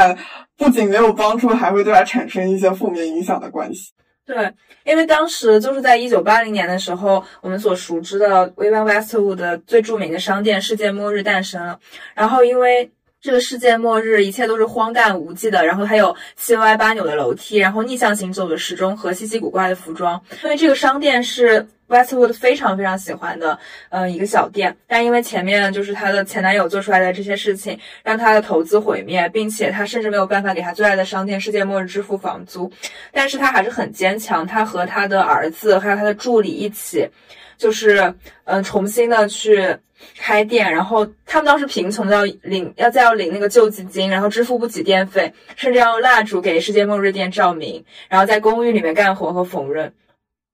[0.58, 3.92] 不仅没有帮助，还会对他产生一些负面影响的关系。
[4.26, 4.50] 对，
[4.86, 11.78] 因为当时就是在一九八零年的时候，我们所熟知的 Vivienne Westwood 的最著名的商店“世界末日”诞生了。
[12.14, 12.90] 然后，因为
[13.26, 20.22] 这个世界末日一切都是荒诞无稽的，然后它有七歪八扭的楼梯，然后逆向行走的时钟和稀奇古怪的服装。
[20.44, 21.68] 因为这个商店是。
[21.88, 23.60] Westwood 非常非常喜欢的，
[23.90, 32.72] 嗯，一个小店，但因为前面就是她的前男友做出来的这些事情，让她的投资毁灭，并且她甚至没有办法给她最爱的商店世界末日支付房租，
[33.12, 37.08] 但是她还是很坚强，她和她的儿子还有她的助理一起，
[37.56, 38.12] 就是
[38.46, 39.78] 嗯，重新的去
[40.18, 49.92] 开店，然后他们当时贫穷到要领，要再要领那个救济金，然后支付不起电费，甚至要用蜡烛给世界末日店照明，然后在公寓里面干活和缝纫，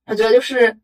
[0.05, 0.77] 我觉得就是。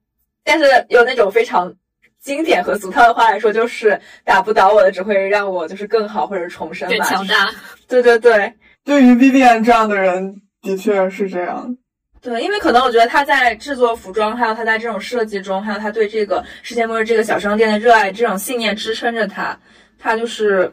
[0.49, 1.75] 但是有那种非常
[2.21, 6.87] 经典和俗套的话来说，就是打不倒我的，只会让我就是更好或者重生。
[6.87, 7.53] 更强大。
[7.85, 8.53] 对对对，
[8.85, 11.75] 对于 Vivian 这样的人，的确是这样。
[12.27, 19.57] 对，因为可能我觉得他在制作服装，还有他在这种设计中，还有他对这个世界末日这个小商店的热爱，这种信念支撑着他，
[19.97, 20.69] 他就是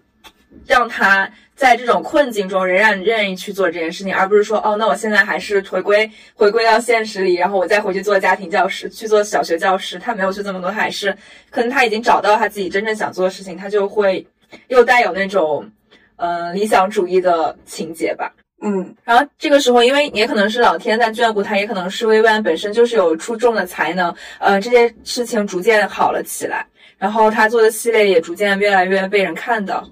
[0.67, 1.31] 让他。
[1.57, 9.97] 在这种困境中，仍然愿意去做这件事情，而不是说，哦，那我现在还是回归回归到现实里，然后我再回去做家庭教师，去做小学教师。
[9.97, 11.17] 他没有去这么多，他还是
[11.51, 14.27] 可能他已经找到他自己真正想做的事情，他就会
[14.67, 15.71] 又带有那种，
[16.17, 18.33] 呃，理想主义的情节吧。
[18.67, 29.87] 嗯，然后这个时候，因为也可能是老天在眷顾他，也可能是薇薇安本身就是有出众的才能，呃，这些事情逐渐好了起来，然后他做的系列也逐渐越来越被人看到。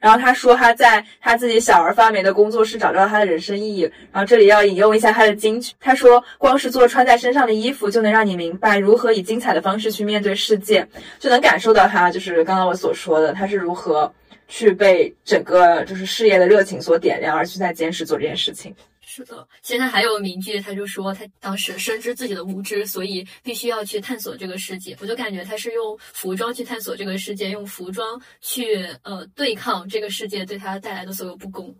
[0.00, 3.90] 然后他说他在他自己小而发霉的工作室找到了他的人生意义。
[4.12, 10.86] 然后这里要引用一下他的金句，他说：“光是做穿在身上的衣服，就能让你明白如何以精彩的方式去面对世界，
[11.18, 14.12] 就能感受到他就是刚刚我所说的，他是如何
[14.54, 24.96] 去被整个就是事业的热情所点亮，而去在坚持做这件事情。”是的，现在还有名句，他就说他当时深知自己的无知，所以必须要去探索这个世界。
[25.00, 31.74] 我就感觉他是用服装去探索这个世界，用服装去呃对抗这个世界对他带来的所有不公，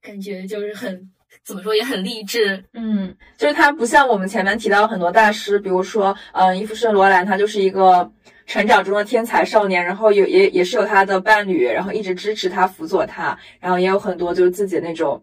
[0.00, 1.10] 感觉就是很
[1.44, 2.64] 怎么说也很励志。
[2.72, 8.10] 嗯，就是他不像我们前面提到很多大师，比如说嗯伊夫圣罗兰，他就是一个
[8.46, 15.22] 成长中的天才少年，然后有也也是有他的伴侣，然后一直支持他、辅佐他，然后也有很多就是自己那种。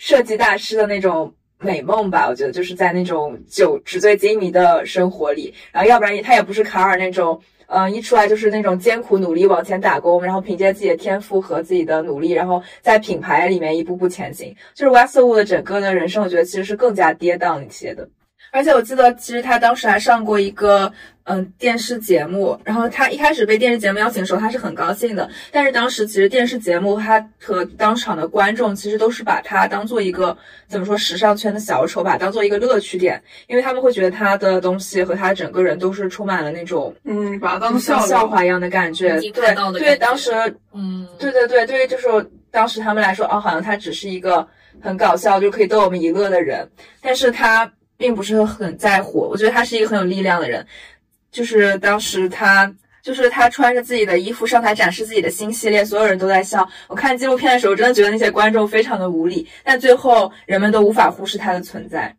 [0.00, 14.54] 设计大师的那种美梦吧，我觉得就是在那种酒纸醉金迷的生活里，然后要不然也他也不是卡尔那种，嗯，一出来就是那种艰苦努力往前打工，然后凭借自己的天赋和自己的努力，然后在品牌里面一步步前行。
[14.72, 18.08] 就是 Westwood 的整个的人生，我觉得其实是更加跌宕一些的。
[18.58, 20.92] 而且我记得，其实他当时还上过一个
[21.22, 25.30] 嗯电视节目，然后他一开始被电视节目邀请的时候，他是很高兴的。
[25.52, 39.20] 但是当时其实电视节目他和当场的观众其实都是把他当做一个怎么说时尚圈的小丑，把当做一个乐趣点，因为他们会觉得他的东西和他整个人都是充满了那种嗯把他当像笑话一样的感觉。
[39.20, 40.32] 对对，当时
[40.74, 42.08] 嗯对对对，对于就是
[42.50, 44.44] 当时他们来说，哦，好像他只是一个
[44.80, 46.68] 很搞笑就可以逗我们一乐的人，
[47.00, 47.70] 但是他。
[47.98, 50.64] 并不是很在乎，我觉得他是一个很有力量的人。
[51.30, 56.66] 就是当时他，就是他穿着自己的衣服上台展示自己的新系列，所有人都在笑。
[56.86, 62.16] 我看纪录片的时候，真的觉得那些观众非常的无力，但最后人们都无法忽视他的存在。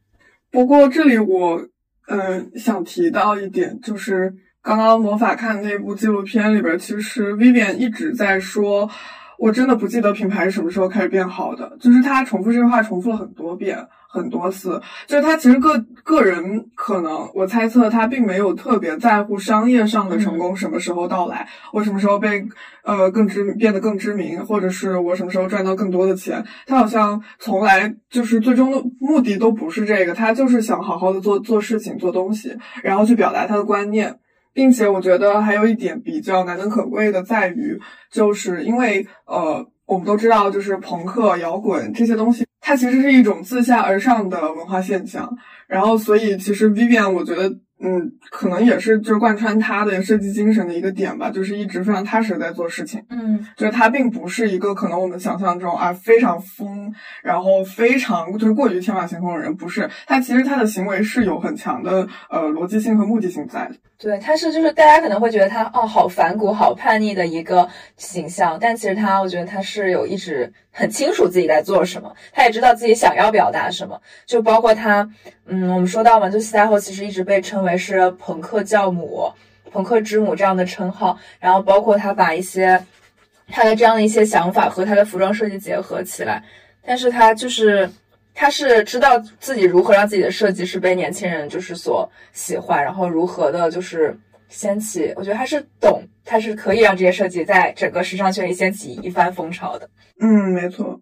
[0.51, 1.59] 不过这里我，
[2.07, 8.89] 嗯，想提到一点，就是刚刚魔法看那部纪录片里边，其实 Vivian 一直在说，
[9.37, 13.87] 我真的不记得品牌是什么时候开始变好的，就是他重复这句话重复了很多遍。
[14.11, 22.43] 很多次，就是他其实个个人可能，我猜测他并没有特别在乎商业上的成功什么时候到来，我什么时候被
[22.83, 34.17] 呃更知变得更知名，或者是我什么时候赚到更多的钱，他好像从来就是最终的目的都不是这个，他就是想好好的做做事情、做东西，然后去表达他的观念，
[34.53, 37.79] 并且我觉得还有一点比较难能可贵的在于，
[38.11, 42.48] 就是因为呃我们都知道，就是朋克、摇滚这些东西。
[42.69, 45.27] 它其实是一种自下而上的文化现象，
[45.65, 47.49] 然后所以其实 Vivian 我觉得，
[47.81, 63.75] 嗯，可能也是就是贯穿他的设计精神的一个点吧，就是一直非常踏实的在做事情，嗯，就是他并不是一个可能我们想象中啊非常疯，然后非常就是过于天马行空的人，不是，他其实他的行为是有很强的呃逻辑性和目的性在的。
[63.97, 75.09] 对，他是就是大家可能会觉得他哦好反骨、好叛逆的一个形象，但其实他我觉得他是有一直很清楚自己在做什么，他也知道自己想要表达什么，就包括他，
[75.45, 79.31] 嗯，我们说到嘛，就西太后其实一直被称为是朋克教母、
[79.71, 82.83] 朋克之母这样的称号，然后包括他把一些
[83.47, 86.43] 他的这样的一些想法和他的服装设计结合起来，
[86.85, 87.89] 但是他就是。
[88.35, 94.17] 他是知道自己如何让自己的设计师被年轻人就是所喜欢，然后如何的就是
[94.49, 95.13] 掀起。
[95.15, 99.89] 我觉得他是懂，他是可以让这些设计在整个时尚圈里掀起一番风潮的。
[100.19, 100.99] 嗯，没错，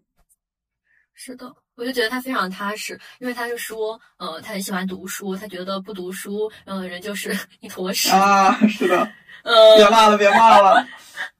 [1.15, 8.55] 是的，我就觉得他非常踏实，因为他就说，呃，他很喜欢读书，他觉得不读书，嗯，人就是一坨屎啊。
[8.67, 9.09] 是的，
[9.43, 10.87] 呃，别骂了，别骂了。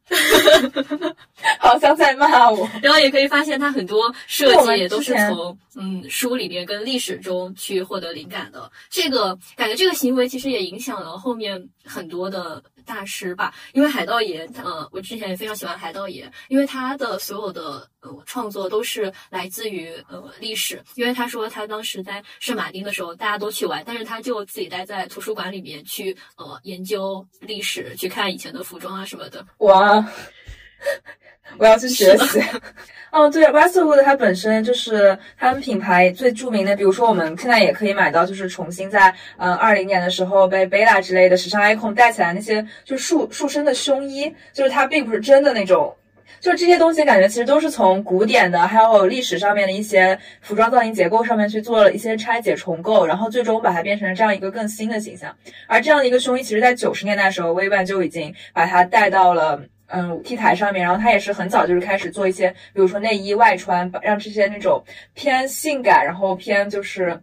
[1.59, 8.69] 好像在骂我，然后也可以发现他很多设计也都是从嗯书里面跟历史中去获得灵感的。
[8.89, 12.61] 这个感觉这个行为其实也影响了后面很多的。
[12.87, 17.85] 大师吧，因为海盗爷，呃，我之前也非常喜欢海盗爷，因为他的所有的
[18.25, 20.81] 创作都是来自于呃历史。
[20.95, 29.45] 因为他说他当时在圣马丁的时候，大家都去玩，但是他就自己待在图书馆里面去呃研究历史，去看以前的服装啊什么的。
[29.57, 30.01] 哇，
[31.57, 32.41] 我要去学习。
[33.09, 45.95] 哦，对，Westwood 它本身就是他们品牌最著名的，比如说我们现在也可以买到，就是重新在嗯二零年的时候被 Bella 之类的时尚 icon 带起来那些，就是束束身的胸衣，就是它并不是真的那种，
[46.41, 55.33] 就是这些东西感觉其实都是从古典的还有历史上面的一些服装造型结构上面去做了一些拆解重构，然后最终把它变成了这样一个更新的形象。
[55.65, 59.61] 而这样的一个胸衣，其实在九十年代的时候，薇薇就已经把它带到了。
[59.87, 64.83] 嗯 T 台上面，然后他也是很早就是开始做一些，比如说内衣外穿，让这些那种
[65.13, 67.21] 偏性感，然后偏就是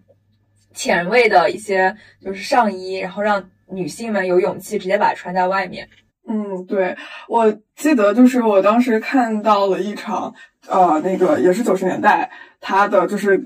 [0.72, 5.88] 前卫的一些就是上衣，然后让女性们有勇气直接把它穿在外面。
[6.26, 6.96] 嗯，对，
[7.28, 10.34] 我记得就是我当时看到了一场，
[10.66, 12.30] 呃，那个也是九十年代，
[12.62, 13.38] 他的就是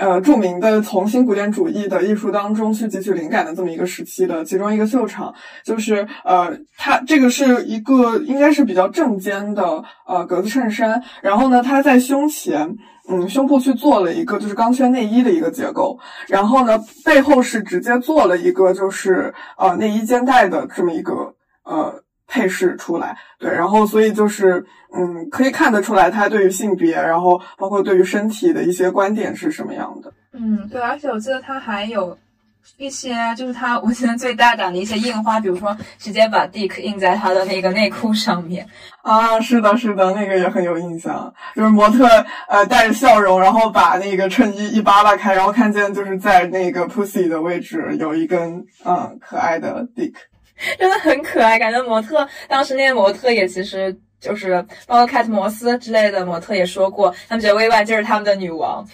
[0.00, 5.32] 呃著名的从新古典主义的艺术当中去汲取灵感的这么一个时期的其中一个秀场，
[5.62, 12.76] 就是呃，它这个是一个应该是比较正肩的呃格子衬衫，然后呢，它在胸前。
[13.12, 15.98] 嗯，胸部去做了一个就是钢圈内衣的一个结构，
[16.28, 21.12] 然后呢，背后是直接做了一个就是呃内衣肩带的这么一个
[21.64, 21.92] 呃
[22.30, 24.64] 配饰出来，对，然后所以就是
[24.96, 30.12] 嗯可以看得出来他对于性别，然后包括对于身体的一些观点是什么样的。
[30.32, 32.16] 嗯，对，而且我记得他还有。
[32.76, 38.66] 一些就是他，我觉得最大胆的一些印花，比如说直接把 Dick 印在他的那个内裤上面
[39.02, 42.06] 啊，是的，是的，那个也很有印象，就是模特
[42.48, 50.12] 呃带着笑容，然后把那个衬衣一扒拉开，然后看见就是在那个 pussy 的位置有一根嗯可爱的 Dick，
[50.78, 58.86] 真的很可爱，感觉模特当时那些模特也其实就是包括凯特摩斯之类的模特也说过，他们觉得薇薇就是他们的女王。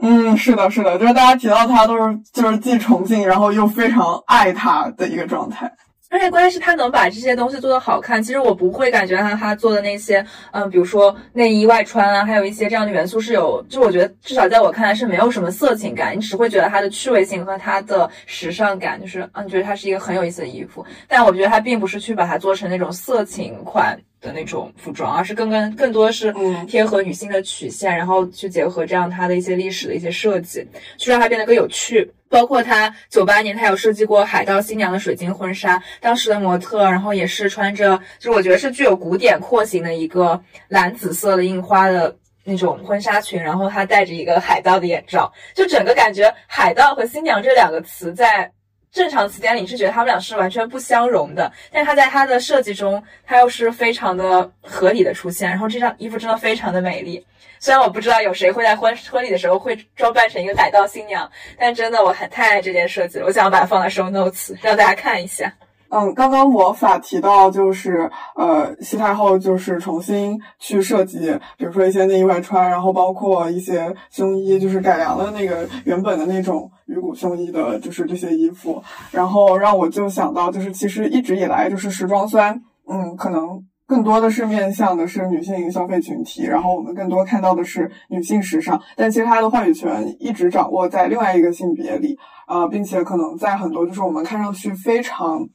[0.00, 5.72] 嗯，是的，是的，就是大家提到她都是就是既崇敬，然后又非常爱她的一个状态。
[6.12, 8.22] 而且关键是，他能把这些东西做得好看。
[8.22, 20.84] 其实我不会感觉他他做的那些，嗯，比如说内衣外穿啊，还有一些这样的元素是有，就我觉得至少在我看来是没有什么色情感，你只会觉得它的趣味性和它的时尚感，就是嗯，觉得它是一个很有意思的衣服。
[21.08, 23.98] 但我觉得他并不是去把它做成那种色情款。
[24.22, 26.32] 的那种服装，而是更更更多是
[26.66, 30.66] 贴合女性的曲线，然后去结合这样它的一些历史的一些设计，
[30.96, 32.10] 去让它变得更有趣。
[32.30, 48.50] 包括他九八年，他有设计过海盗新娘的水晶婚纱，当时的模特，然后也是穿着，就是我觉得是具有古典廓形的一个蓝紫色的印花的那种婚纱裙，然后她戴着一个海盗的眼罩，就整个感觉海盗和新娘这两个词在。
[48.92, 55.48] 正常词典里是觉得他们俩是完全不相容的，但是他在他的设计中，他又是非常的合理的出现。
[55.48, 57.26] 然后这张衣服真的非常的美丽，
[57.58, 65.50] 虽然我不知道有谁会在婚婚礼的时候会装扮成一个海盗新娘，但真的我很太爱这件设计了，我想要把它放在 show notes 让大家看一下。
[65.94, 92.16] 嗯，刚刚魔法提到就是呃，西太后就是重新去设计，比如说一些内衣外穿，然后包括一些胸衣，就是改良了那个原本的那种鱼骨胸衣的，就是这些衣服，然后让我就想到，就是其实一直以来就是时装，虽然嗯，可能更多的是面向的是女性消费群体，然后我们更多看到的是女性时尚，但其实它的话语权一直掌握在另外一个性别里
[92.46, 95.46] 啊，并且可能在很多就是我们看上去非常。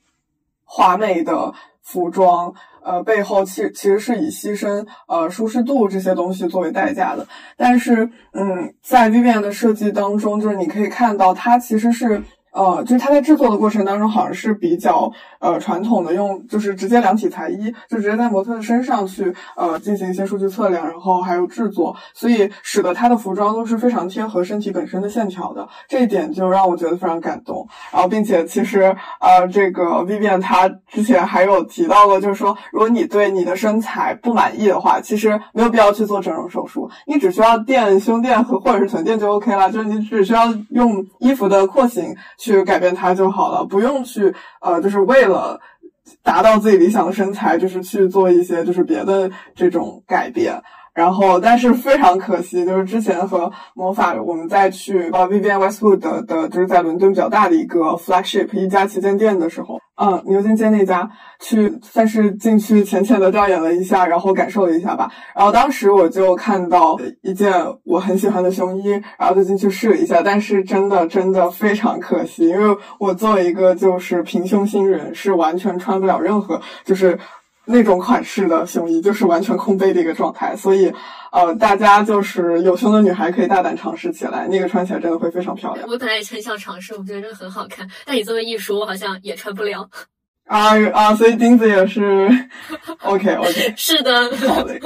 [0.68, 1.52] 华美的
[1.82, 2.54] 服装，
[2.84, 7.26] 呃，背后其其实是以牺牲呃舒适度这些东西作为代价的。
[7.56, 12.22] 但是，嗯，在 Vivian 的设计当中，就是你可以看到，它其实是。
[12.58, 27.68] 呃，就是它在制作的过程当中，好像是比较呃传统的，用就是直接量体裁衣，就直接在模特的身上去呃进行一些数据测量，然后还有制作，所以使得它的服装都是非常贴合身体本身的线条的，这一点就让我觉得非常感动。
[27.92, 42.16] 然后，并且其实呃，这个 Vivian 她之前还有提到过，就是说，如果你对你的身材不满意的话，其实没有必要去做整容手术，你只需要垫胸垫和或者是臀垫就 OK 了，就是你只需要用衣服的廓形。
[42.48, 45.60] 去改变它就好了，不用去呃，就是为了
[46.24, 50.64] 达到自己理想的身材，就是去做一些就是别的这种改变。
[50.98, 61.08] 然后，但是非常可惜，就是之前和魔法，我们在去呃 Vivienne Westwood 的的，就是在伦敦比较大的一个 flagship 一家旗舰店的时候，嗯，牛津街那家，
[61.40, 65.08] 去算是进去浅浅的调研了一下，然后感受了一下吧。
[65.36, 68.90] 然后当时我就看到一件我很喜欢的胸衣，
[69.20, 77.20] 然后就进去试了一下，但是真的真的非常可惜，因为我作为一个就是平胸新人，是完全穿不了任何就是。
[77.68, 80.92] 那种款式的胸衣就是完全空杯的一个状态，所以，
[81.32, 85.86] 呃，大家就是有胸的女孩可以大胆尝试起来，那个穿起来真的会非常漂亮。
[85.88, 89.88] 我本来也很想尝试，我觉得真的很好看，但你这么一说，我好像也穿不了。
[90.46, 92.30] 啊啊，所以钉子也是，
[93.04, 94.80] OK OK， 是的，好嘞。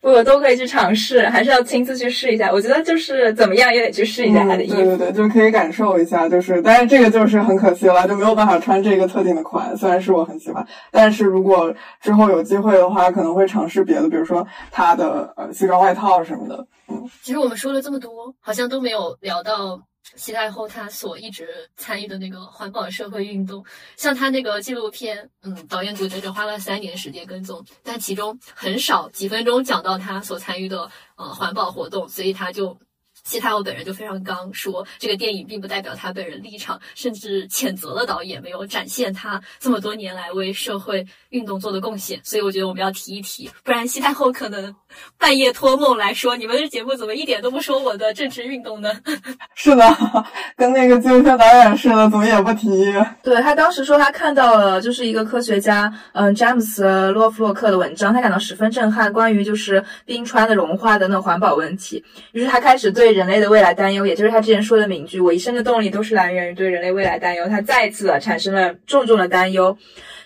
[0.00, 2.50] 我都可以去尝试，还是要亲自去试一下。
[2.50, 6.28] 我觉得就是怎么样也得去试一下他的衣服，对对对，就可以感受一下。
[6.28, 9.76] 就是，但是这个就是很可惜了，就没有办法穿这个特定的款。
[9.76, 16.66] 虽然是我很喜欢，但是如果之后有机会的话，可能会尝试别的，比如说他的呃西装外套什么的。
[16.88, 19.80] 嗯，其实我们说了这么多，好像都没有聊到
[20.16, 23.64] 西太后她所一直参与的那个环保社会运动，
[23.96, 32.78] 像她那个纪录片，嗯，导演组整整花了三年时间跟踪，但其中很少几分钟讲到她所参与的呃环保活动，所以他就。
[33.24, 42.20] 西太后本人就非常刚，说这个电影并不代表他本人立场，甚至谴责了导演没有展现他这么多年来为社会运动做的贡献。
[42.24, 44.74] 所以我觉得我们要提一提，不然西太后可能
[45.16, 48.90] 半夜托梦来说：“你们这节目怎么一点都不说我的政治运动呢？”
[49.54, 49.96] 是的，
[50.58, 52.92] 跟那个纪录片导演似的，怎么也不提。
[53.22, 62.04] 对他当时说他看到了就是一个科学家，嗯，詹姆斯洛夫洛克的文章，他感到十分震撼，关于就是冰川的融化等等环保问题。
[62.32, 63.12] 于是他开始对。
[63.12, 69.76] 人类的未来担忧，也就是他之前说的名句：“我一生的动力都是来源于对人类未来担忧。”他再一次的产生了重重的担忧，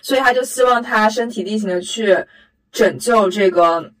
[0.01, 2.17] 所以他就希望他身体力行的去
[2.71, 3.91] 拯救这个。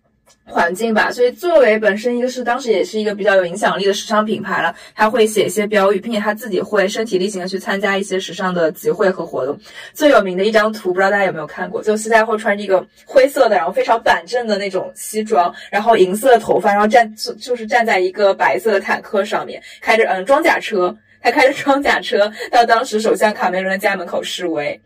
[0.49, 9.57] 环境吧，所以作为本身一个是当时也是一个比较有影响力的时尚品牌了，他会写一些标语，并且他自己会身体力行的去参加一些时尚的集会和活动。
[9.93, 24.79] 最有名的一张图，不知道大家有没有看过，就西太后穿着一个灰色的，然后非常板正的那种西装，然后银色的头发，然后站就是站在一个白色的坦克上面，开着嗯装甲车，他开着装甲车到当时首相卡梅伦的家门口示威。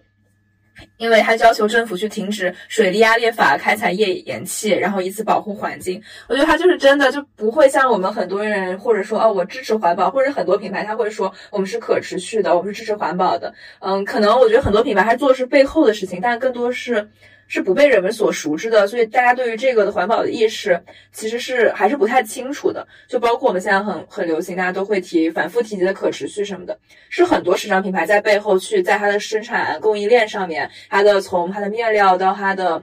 [0.98, 6.02] 因为他要求政府去停止水力压裂法开采页岩气，然后以此保护环境。
[6.28, 13.54] 我觉得他就是真的就不会像我们很多人，或者说哦，我支持环保，或者很多品牌他会说我们是可持续的，我们是支持环保的。
[13.80, 17.10] 嗯，可能我觉得很多品牌他做的是背后的事情，但更多是。
[17.54, 20.82] 是不被人们所熟知的，所以大家对于这个的环保的意识
[21.12, 22.88] 其实是还是不太清楚的。
[23.10, 26.80] 就包括我们现在很很流行，大家都会提反复提及的可持续什么的，
[27.10, 32.82] 是很多时尚品牌在背后去在它的生产供应链上面，它的从它的面料到它的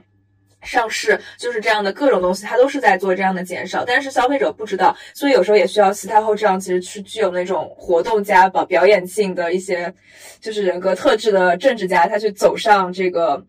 [0.61, 3.83] 上市，就是这样的各种东西，它都是在做这样的减少。
[3.83, 9.91] 但是消费者不知道，所以有时候也需要西太后这样，其实去具有那种活动家表表演性的一些
[10.39, 13.43] 就是人格特质的政治家，他去走上这个。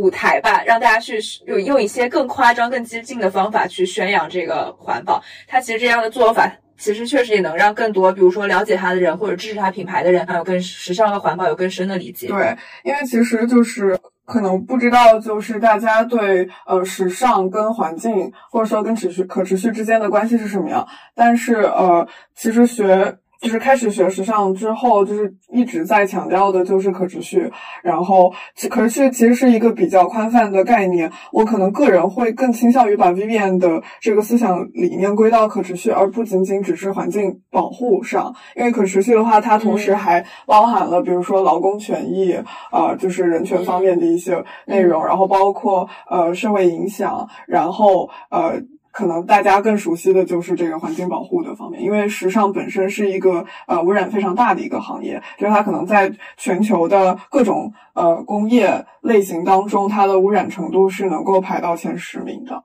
[0.00, 5.22] 舞台吧，让大家去用用一些更夸张、更激进的方法去宣扬这个环保。
[5.46, 12.28] 他其实这样的做法，其实确实也能让更多，比如说了解他的人或者支持他品牌的人，还有更时尚和环保有更深的理解。
[12.28, 20.88] 对，因为其实就是可能不知道，就是大家对呃时尚跟环境，或者说跟持续可持续之间的关系是什么样。
[21.14, 23.18] 但是呃，其实学。
[23.40, 27.50] 就是开始学时尚之后，就是一直在强调的就是可持续。
[27.82, 28.30] 然后，
[28.68, 31.10] 可持续其实是一个比较宽泛的概念。
[31.32, 38.34] 我可能个人会更倾向于把 Vivian 的这个思想理念归到可持续，而不仅仅只是环境保护上。
[38.54, 42.36] 因为可持续的话，它同时还包含了，比如说劳工权益
[42.70, 48.60] 啊，就是人权方面的一些内容，然后包括呃社会影响，然后呃。
[48.92, 62.62] 可能大家更熟悉的就是这个环境保护的方面，因为时尚本身是一个呃污染非常大的一个行业，就是它可能在全球的各种呃工业类型当中，它的污染程度是能够排到前十名的。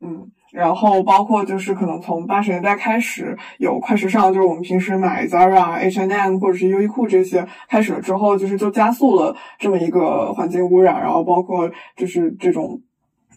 [0.00, 12.80] 嗯，然后包括就是可能从八十年代开始有快时尚，就是我们平时买 Zara、H&M 或者是优衣库这些开始了之后，就是就加速了这么一个环境污染，然后包括就是这种。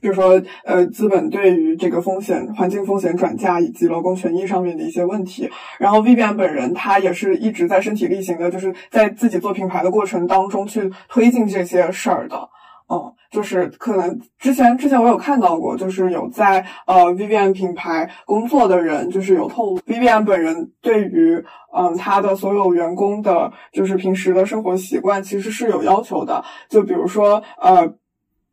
[0.02, 12.50] 比如说，呃，资本对于这个风险、环境风险转嫁以及劳工权益上面的一些问题，然后 Vivian 本人他也是一直在身体力行的，就是在自己做品牌的过程当中去推进这些事儿的。
[12.92, 27.94] 嗯，就是可能之前之前我有看到过，就是有在呃 Vivian 品牌工作的人，就是有透露 Vivian 本人对于嗯他的所有员工的，就是平时的生活习惯其实是有要求的，就比如说呃。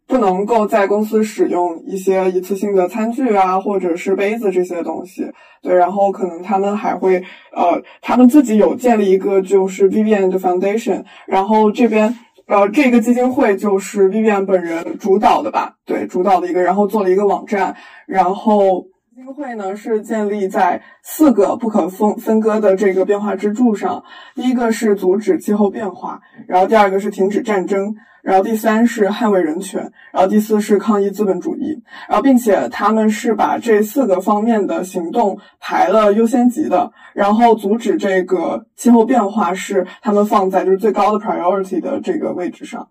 [0.07, 5.31] 不能够在公司使用一些一次性的餐具啊，或者是杯子这些东西。
[5.63, 7.17] 对，然后可能他们还会，
[7.53, 15.75] 呃，他们自己有建立一个就是 Vivian 的 Foundation，然后这边，呃，这个基金会就是 Vivian 本人主导的吧？
[15.85, 17.75] 对，主导的一个，然后做了一个网站，
[18.07, 24.05] 然后基金会呢是建立在四个不可分分割的这个变化支柱上，
[24.37, 27.97] 第一个是阻止气候变化，然后第二个是停止战争。
[28.27, 29.81] 然后第三是捍卫人权，
[30.13, 42.89] 然后第四是抗议资本主义，然后并且他们是把这四个方面的行动排了优先级的，然后阻止这个气候变化是他们放在就是最高的 priority 的这个位置上，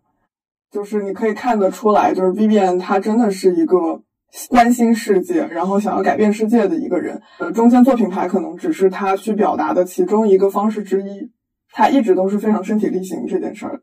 [0.71, 4.01] 就是你可以看得出来，就是 Vivian 他真的是一个
[4.47, 7.21] 关心世界，然后想要改变世界的一个人。
[7.39, 11.29] 呃，中间做品牌可能只是他去表达的其中一个方式之一，
[11.73, 13.81] 他一直都是非常身体力行这件事儿。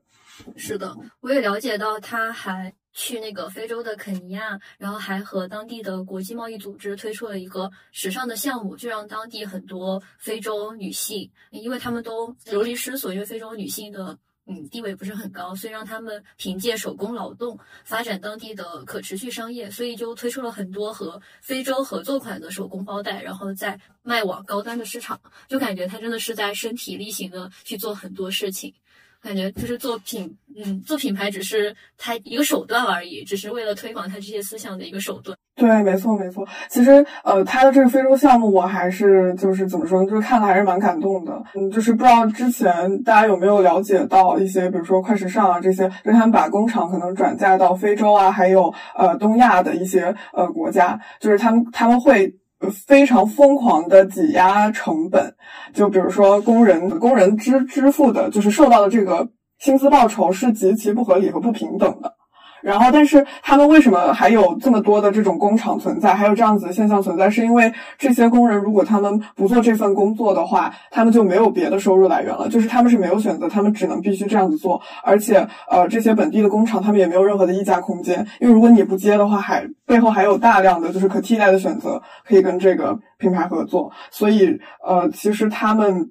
[0.57, 14.19] 是的，我也了解到，他还去那个非洲的肯尼亚，然后还和当地的国际贸易组织推出了一个时尚的项目，就让当地很多非洲女性，因为他们都流离失所，因为非洲女性的。
[14.45, 25.21] 嗯，地位不是很高，所以让他们凭借手工劳动发展当地的可持续商业，所以就推出了很多和非洲合作款的手工包袋，然后再卖往高端的市场。
[25.47, 28.75] 就感觉他真的是在身体力行的去做很多事情，
[29.23, 35.37] 感觉就是做品，嗯，做品牌只是他一个手段而已，只是为了推广他这些思想的一个手段。
[35.55, 36.47] 对，没错，没错。
[36.69, 41.41] 其实，呃，他的这个非洲项目，我还是就是怎么说呢，就是看了还是蛮感动的。
[41.55, 52.35] 嗯，就是不知道之前大家有没有了解到一些，比如说快时尚啊这些，就他们把工厂可能转嫁到非洲啊，还有呃东亚的一些呃国家，就是他们他们会
[52.71, 55.35] 非常疯狂的挤压成本，
[55.73, 62.15] 就比如说工人工人支支付的，就是受到的这个薪资报酬是极其不合理和不平等的。
[62.63, 67.29] 然后，但是他们为什么还有这么多的这种工厂存在，还有这样子的现象存在？
[67.29, 72.49] 是因为这些工人如果他们不做这份工作的话，他们就没有别的收入来源了。
[72.49, 74.81] 就是他们是没有选择，他们只能必须这样子做。
[75.03, 83.91] 而且，呃，这些本地的工厂他们也没有任何的溢价空间，因为如果你不接的话，还背后还有大量的就是可替代的选择可以跟这个品牌合作。
[84.11, 86.11] 所以，呃，其实他们。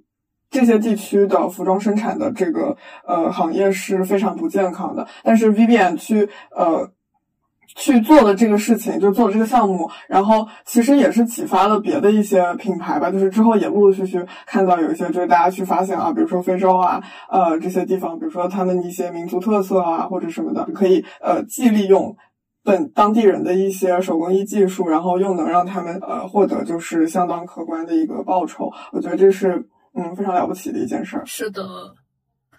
[0.52, 2.76] 这些地区的服装生产的这个
[3.08, 6.92] 呃行业是非常不健康的，但是 Vivian 去呃
[7.74, 22.14] 去做的这个事情，就做了这个项目，然后其实也是启发了别的一些品牌吧，就是之后也陆陆续续看到有一些就是大家去发现啊，比如说非洲啊，呃这些地方，比如说他们一些民族特色啊或者什么的，可以呃既利用
[22.62, 29.66] 本当地人的一些手工艺技术，然后又能让他们呃获得就是相当可观的一个报酬，我觉得这是。
[29.94, 31.26] 嗯，非常了不起的一件事儿。
[31.26, 31.96] 是的，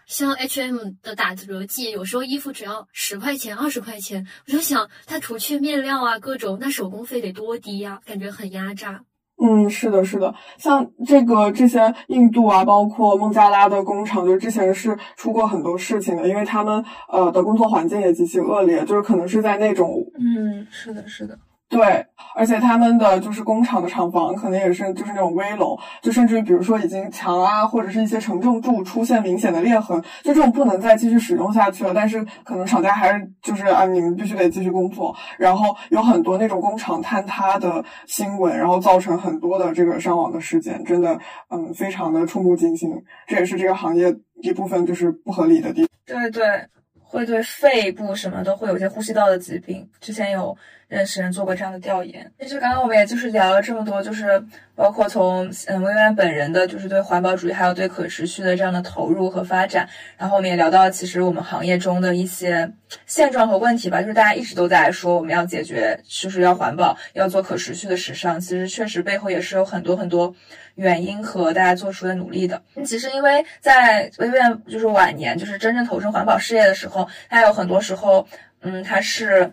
[0.07, 8.01] 像 H&M 的打折季，有时候衣服只要十块钱、二十块钱，我就想，它除去面料啊，各种，那手工费得多低呀？
[8.05, 9.03] 感觉很压榨。
[9.45, 21.37] 嗯，是的，是的，像这个这些印度啊，包括孟加拉的工厂，就之前是出过很多事情的，因为他们呃的工作环境也极其恶劣，就是可能是在那种嗯，是的，是的。
[21.73, 22.05] 对，
[22.35, 31.95] 而且他们的就是工厂的厂房可能也是就是那种危楼，就甚至于比如说已经墙啊或者是一些承重柱出现明显的裂痕，就这种不能再继续使用下去了。
[31.95, 35.17] 但是可能厂家还是就是啊，你们必须得继续工作。
[35.39, 41.19] 然后有很多那种工厂坍塌的新闻，然后造成很多的这个伤亡的事件，真的
[41.49, 42.91] 嗯非常的触目惊心。
[43.27, 45.89] 这也是这个行业一部分就是不合理的地。
[46.05, 46.45] 对对，
[47.01, 49.89] 会对肺部什么都会有些呼吸道的疾病。
[49.99, 50.55] 之前有。
[50.93, 52.31] 认识人做过这样的调研。
[52.39, 54.39] 其实刚刚我们也就是聊了这么多，就是
[54.75, 59.89] 包括从嗯薇薇安本人的，就是对环保主义还有对可持续的这样的投入和发展。
[60.19, 62.71] 然后我们也聊到，其实我们行业中的一些
[63.07, 68.39] 现状和问题吧，就是大家一直都在说我们要解决，就是要环保，要做可持续的时尚。
[68.39, 70.35] 其实确实背后也是有很多很多
[70.75, 72.61] 原因和大家做出的努力的。
[72.85, 74.39] 其实因为在薇薇
[74.69, 78.29] 就是晚年，就是真正投身环保事业的时候，他有很多时候，
[78.61, 79.51] 嗯，他是。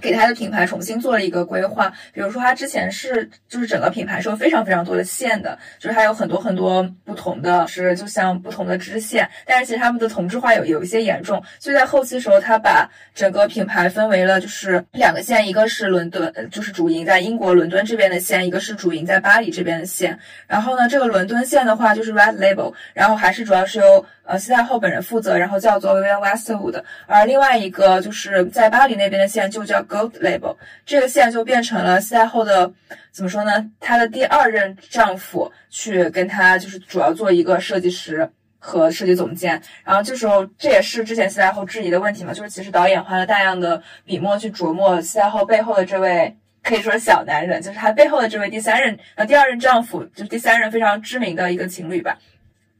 [0.00, 20.18] 给他的品牌重新做了一个规划，比如说他之前是就是整个品牌是有非常非常多的线的，就是它有很多很多不同的，是就像不同的支线，但是其实他们的同质化有有一些严重，所以在后期时候他把整个品牌分为了就是两个线，一个是伦敦，就是主营在英国伦敦这边的线，一个是主营在巴黎这边的线。
[20.46, 29.78] 然后呢，这个伦敦线的话就是 Red Label，然后还是主要是由呃西太后本人负责，然后叫做 Vivienne Westwood，而另外一个就是在巴黎那边的线就叫。
[29.88, 30.54] Gold Label
[30.84, 32.70] 这个线就变成了西太后的
[33.10, 33.70] 怎么说呢？
[33.80, 39.62] 她的第二任丈夫去跟她就是主要做一个设计师和设计总监。
[39.82, 52.18] 然后这时候这也是之前西太后质疑的问题嘛，就是其实导演花了大量的笔墨去琢磨西太后背后的这位可以说是小男人，就是她背后的这位第三任呃第二任丈夫，就是第三任非常知名的一个情侣吧。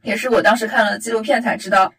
[0.03, 1.93] 也是我当时看了纪录片才知道。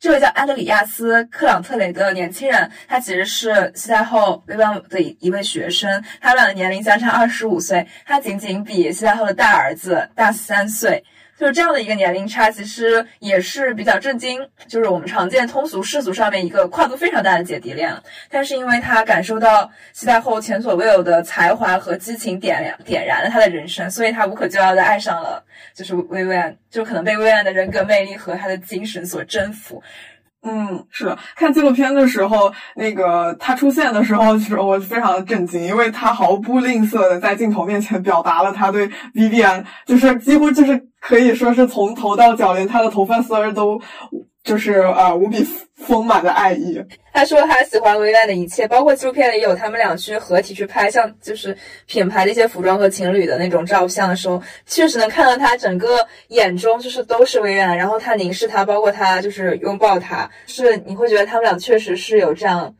[0.00, 11.02] 这位叫安德里亚斯·克朗特雷的年轻人，他其实是西太后薇薇的一位学生，他们俩的年龄相差二十五岁，他仅仅比西太后的大儿子大三岁。
[11.38, 14.44] 就是这样的一个年龄差，其实也是比较震惊。
[14.66, 18.02] 就是我们常见通俗世俗上面一个跨度非常大的姐弟恋了。
[18.28, 29.80] 但是因为他感受到西太后前所未有的才华和激情点亮点燃了他的人生，所以他无可救药的爱上了就是薇薇安，就可能被薇薇安的人格魅力和他的精神所征服。
[30.48, 43.80] 嗯，是的，看纪录片的时候，那个他出现的时候，其实我非常的震惊，因为他毫不吝啬的在镜头面前表达了他对 Vivian，就是几乎就是可以说是从头到脚，连他的头发丝儿都。
[44.48, 45.46] 就是呃无比
[45.76, 46.82] 丰满的爱意。
[47.12, 62.74] 他说他喜欢薇薇的一切，包括纪录片里有他们俩去合体去拍，像就是品牌的一些服装和情侣的那种照相的时候，确实能看到他整个眼中就是都是薇薇，然后他凝视他，包括他就是拥抱他，是你会觉得他们俩确实是有这样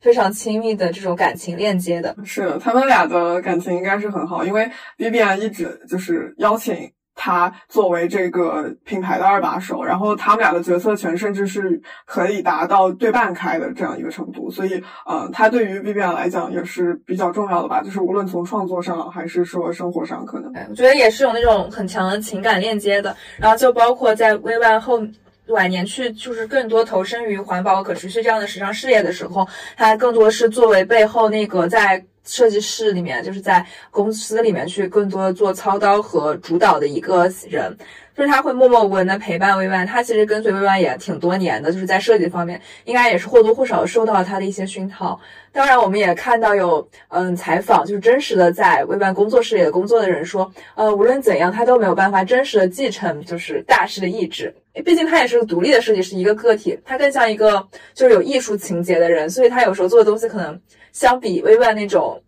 [0.00, 2.14] 非常亲密的这种感情链接的。
[2.24, 6.92] 是的，他们俩的感情应该是很好，因为 B B N 一直就是邀请。
[7.24, 23.16] 他作为这个品牌的二把手，然后他们俩的决策权甚至是可以达到对半开的这样一个程度，所以，呃，他对于 B B N 来讲也是比较重要的吧，就是无论从创作上还是说生活上，可能，我觉得也是有那种很强的情感链接的。
[23.38, 25.00] 然后就包括在 V Y 后
[25.46, 29.46] 晚年去，就是更多投身于环保可持续这样的时尚事业的时候，
[29.76, 32.04] 他更多是作为背后那个在。
[32.24, 37.76] 设计室里面，就是在公司里面去更多的做操刀和主导的一个人，
[38.16, 39.86] 就是他会默默无闻的陪伴薇曼。
[39.86, 45.18] 他其实跟随薇曼也挺多年的，就是在设计方面，应该也是或多或少受到他的一些熏陶。
[45.50, 54.54] 当然，我们也看到有嗯采访，就是真实的在薇曼工作室里的工作的人说，呃，无论怎样，他都没有办法真实的继承就是大师的意志，
[54.84, 60.58] 毕竟他也是个独立的设计师，一个个体，他更像一个就是有艺术情节的人，所以他有时候做的东西可能。
[60.92, 62.22] 相比微万那种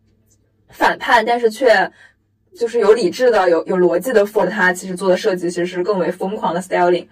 [0.68, 1.90] 反叛，但是却
[2.58, 7.06] 就是有理智的、有有逻辑的 for 他其实做的设计其实是更为疯狂的 styling，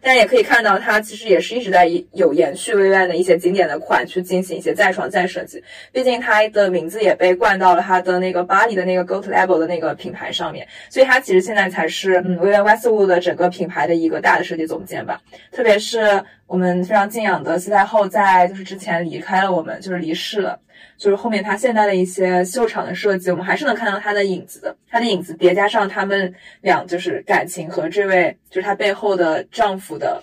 [0.00, 5.62] 但也可以看到他其实也是一直在有延续微万的一些经典的款去进行一些再创再设计。
[5.92, 15.20] 毕竟他的名字也被冠到了他的那个巴黎的那个 Goat Label 的那个品牌上面，所以他其实现在才是嗯微万 Westwood 的整个品牌的一个大的设计总监吧。
[15.50, 16.22] 特别是
[16.54, 20.56] 我们非常敬仰的西太后，在就是之前离开了我们，就是离世了。
[20.96, 24.76] 就是后面她现在的一些秀场的设计，我们还是能看到她的影子的。
[24.88, 30.22] 她的影子叠加上他们俩就是感情和这位就是她背后的丈夫的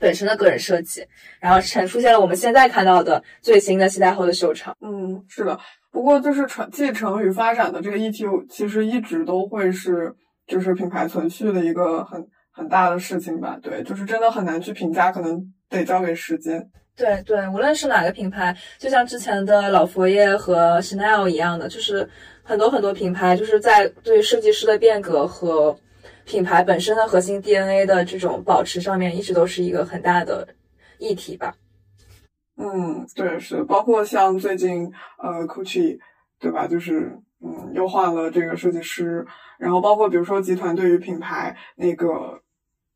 [0.00, 1.06] 本身的个人设计，
[1.38, 4.76] 然后呈出现了我们现在看到的最新的西太后的秀场。
[4.80, 5.56] 嗯，是的。
[5.92, 10.12] 不过就是传继承与发展的这个议题，其实一直都会是
[10.48, 13.58] 就是品牌存续的一个很很大的事情吧。
[13.60, 16.70] 对，就是真的很难去评价，可能得交给时间。
[16.96, 22.08] 对对，无论是哪个品牌，就像之前的老佛爷和 Chanel 一样的，就是
[22.44, 25.76] 很多很多品牌，就是在对设计师的变革和
[26.24, 30.46] 品牌本身的核心 DNA 的这种保持上面，一直都是一个很大的
[30.98, 31.52] 议题吧。
[32.56, 35.98] 嗯，对，是，包括像最近呃 Gucci，
[36.38, 36.68] 对吧？
[36.68, 39.26] 就是嗯，又换了这个设计师，
[39.58, 42.40] 然后包括比如说集团对于品牌那个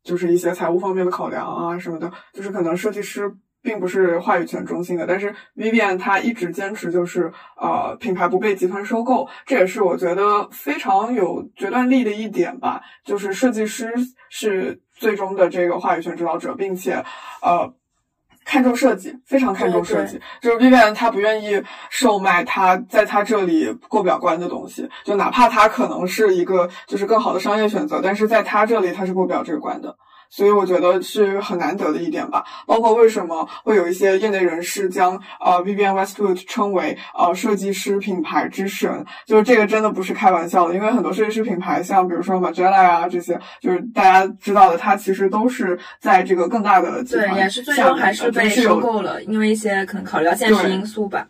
[0.09, 3.31] 就是一些财务方面的考量啊什么的，就是可能设计师。
[3.61, 7.29] 并不是话语权中心的，但是 Vivian 他一直坚持就是
[7.59, 12.81] 呃品牌不被集团收购，这也是我觉得非常有决断力的一点吧。
[13.03, 13.93] 就是设计师
[14.29, 17.03] 是最终的这个话语权主导者，并且
[17.41, 17.69] 呃
[18.49, 20.19] 看重设计，非常看重设计。
[20.41, 29.95] 就是 Vivian 他不愿意售卖他在他这里过不了关的东西，就哪怕他可能是一个就是更好的商业选择，但是在他这里他是过不了这个关的。
[30.29, 51.27] 所以我觉得是很难得的一点吧，包括为什么会有一些业内人士将呃 Vivienne Westwood 称为呃设计师品牌之神，就是这个真的不是开玩笑的，因为很多设计师品牌，像比如说 Margiela 啊这些，就是大家知道的，它其实都是在这个更大的对，也是最终还是被收购了，因为一些可能考虑到现实因素吧。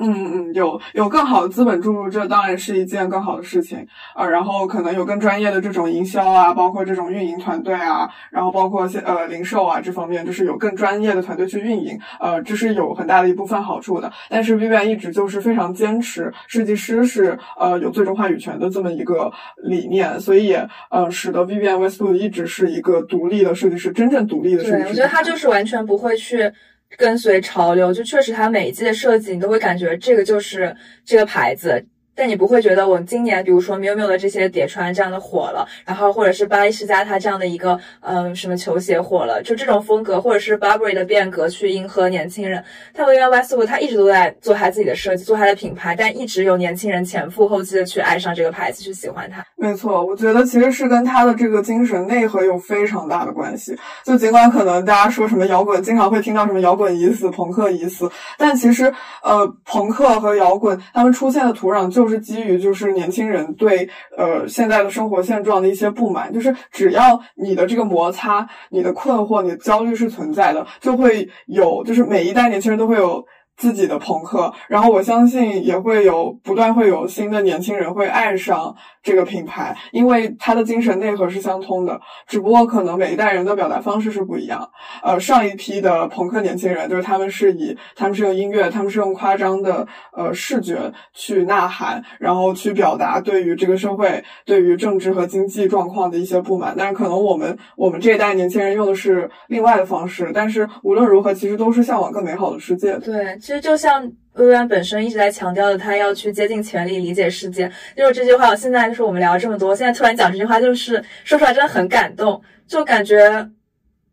[0.00, 3.86] 嗯嗯，有有更好的资本注入，这当然是一件更好的事情
[4.16, 14.10] 呃，然后可能有更专业的这种营销啊，包括这种运营团队啊，然后包括现呃零售啊这方面，就是有更专业的团队去运营，呃，这是有很大的一部分好处的。
[14.28, 19.30] 但是 Vivian 一直就是非常坚持设计师是呃有最终话语权的这么一个
[19.62, 24.82] 理念，所以也呃使得 Vivian Westwood 一直是一个独立的设计师，真正独立的设计师。
[24.84, 26.50] 对，我觉得他就是完全不会去。
[26.96, 30.74] 跟随潮流，就确实它每一季的设计，你都会感觉这个就是
[31.04, 31.84] 这个牌子。
[32.14, 42.62] 但你不会觉得我今年，比如说 miu miu 的这些叠穿这样的火了，然后或者是巴黎世家它这样的一个嗯什么球鞋火了，就这种风格，或者是 Burberry 的变革去迎合年轻人。
[42.92, 49.42] 他和 Westwood 他一直都在做他自己的设计，做他的品牌，但一直有年轻人前赴后继的去爱上这个牌子，去喜欢它。
[49.56, 53.76] 没错，我觉得其实是跟他的这个精神内核有非常大的关系。
[54.04, 58.92] 就尽管可能大家说什么摇滚，经常会听到什么摇滚已死，朋克已死，但其实
[59.22, 62.90] 呃朋克和摇滚他们出现的土壤就就是基于就是。
[63.00, 73.24] 年轻人对呃现在的生活现状的一些不满，就是只要你的这个摩擦、你的困惑、你的焦虑是存在的，就会有就是每一代年轻人都会有
[73.60, 84.66] 自己的朋克，然后我相信也会有不断会有新的年轻人会爱上这个品牌，因为它的精神内核是相通的，只不过可能每一代人的表达方式是不一样。
[85.02, 89.86] 呃，上一批的朋克年轻人就是他们是以他们是用音乐，他们是用夸张的
[90.16, 96.74] 呃视觉去呐喊，然后去表达对于这个社会、对于政治和经济状况的一些不满。
[96.78, 102.96] 但是可能我们我们这一代年轻人用的是另外的方式，但是无论如何，其实都是向往更美好的世界。
[103.00, 103.36] 对。
[103.50, 104.00] 其实就像
[104.34, 108.54] 薇薇安本身一直在强调的，他要去竭尽全力理解世界，就是这句话。
[108.54, 113.50] 现在就是我们聊了这么多，现在突然讲这句话，就是说出来真的很感动，就感觉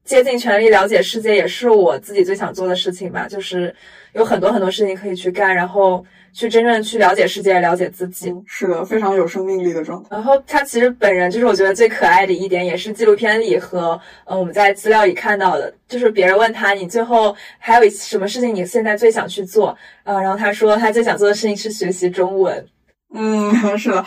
[0.04, 3.28] 竭尽全力了解世界也是我自己最想做的事情吧。
[3.28, 3.76] 就是
[4.14, 6.04] 有很多很多事情可以去干，然后。
[6.38, 10.10] 去真正去了解世界，了解自己，是的，非常有生命力的状态。
[10.12, 22.64] 然后他其实本人就是我觉得最可爱的一点，也是纪录片里和呃我们在资料里看到的，就是别人问他你最后还有什么事情你现在最想去做呃，然后他说他最想做的事情是学习中文。
[23.16, 24.06] 嗯， 是的。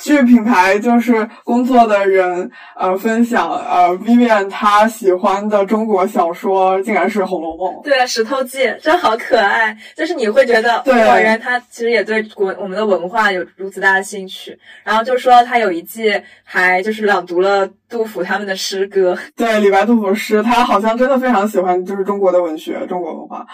[0.00, 7.74] 据品牌就是工作的人呃分享，呃，Vivian 他喜欢的中国小说竟然是《红楼梦》。
[7.82, 14.58] 对，《石头记》真好可爱，就是你会觉得，对，果然他其实也对国我们的文化有如此大的兴趣。
[14.82, 16.10] 然后就说他有一季
[16.42, 19.16] 还就是朗读了杜甫他们的诗歌。
[19.36, 23.46] 对，李白、杜甫诗，他好像真的非常喜欢，就是中国的文学、中国文化。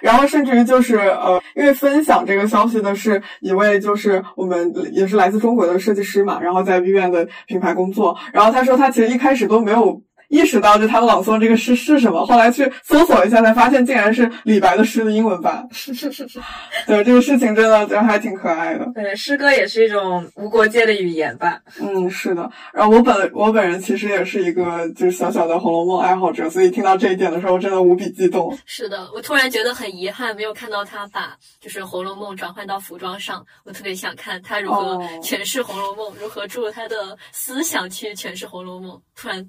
[0.00, 10.02] 然后甚至于就是呃，因为分享这个消息的是一位就是我们也是来自中国的设计师嘛，然后在 V 院的品牌工作，然后他说他其实一开始都没有。
[10.34, 15.64] 意识到就他们朗诵这个诗是什么，后来去搜索一下，才发现竟然是李白的诗的英文版。
[15.70, 16.40] 是是是是
[16.88, 18.84] 对这个事情真的就还挺可爱的。
[18.92, 21.60] 对，诗歌也是一种无国界的语言吧。
[21.80, 22.50] 嗯，是的。
[22.72, 28.58] 然后我本我本人其实也是一个就是小小的《红楼梦》爱好者，所以听到这一点的时候，真的无比激动。
[28.66, 33.44] 是的，我突然觉得很遗憾，没有看到他把就是《红楼梦》转换到服装上。
[33.64, 38.96] 我特别想看他如何诠释《红楼梦》，如何注入他的思想去诠释《红楼梦》。
[39.14, 39.48] 突然。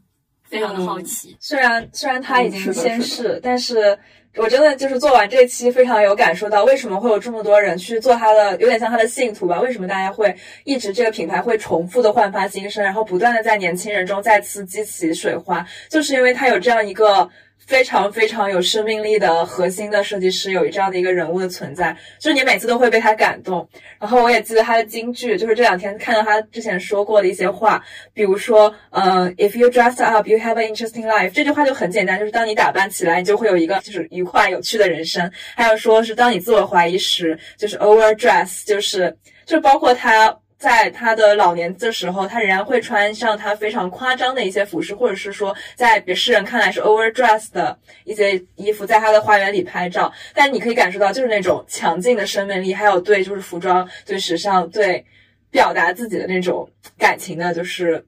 [0.49, 3.97] 非常的好奇，虽然虽然他已经先逝，但是
[4.35, 9.59] 我真的就是做完这期，非常有感受到为什么会有这么多人去做他的，有点像他的信徒吧？
[9.61, 17.29] 为什么大家会一直这个品牌会重复的焕发新生，然后不断的在年轻人中再次激起水花，就是因为它有这样一个。
[17.67, 23.67] 非常非常有生命力的核心的设计师，有这样的一个人物的存在，就是你每次都会被他感动。
[23.99, 31.31] 然后我也记得他的金句，就是这两天看到他之前说过的一些话，比如说，嗯，If you dress up, you have an interesting life。
[31.31, 35.31] 这句话就很简单，就是当你打扮起来，你就会有一个就是愉快有趣的人生。
[35.55, 40.37] 还有说是当你自我怀疑时，就是 overdress，就是就包括他。
[40.65, 50.11] 在他的老年的时候，他仍然会穿上他非常夸张的一些服饰，或者是说在别世人看来是 overdress 的一些衣服，在他的花园里拍照。
[50.33, 55.05] 但你可以感受到，就是那种强劲的生命力，还有对就是服装、对时尚、对
[55.51, 58.03] 表达自己的那种感情的，就是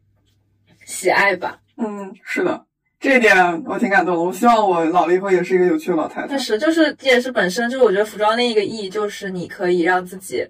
[0.84, 1.60] 喜爱吧。
[1.78, 2.66] 嗯，是的，
[3.00, 3.36] 这一点
[3.68, 4.20] 我挺感动的。
[4.24, 6.30] 我希望我老了以后也是一个有趣的老太太。
[6.30, 10.44] 确实，就是也是本身就是我觉得服装另一个意义，就是你可以让自己。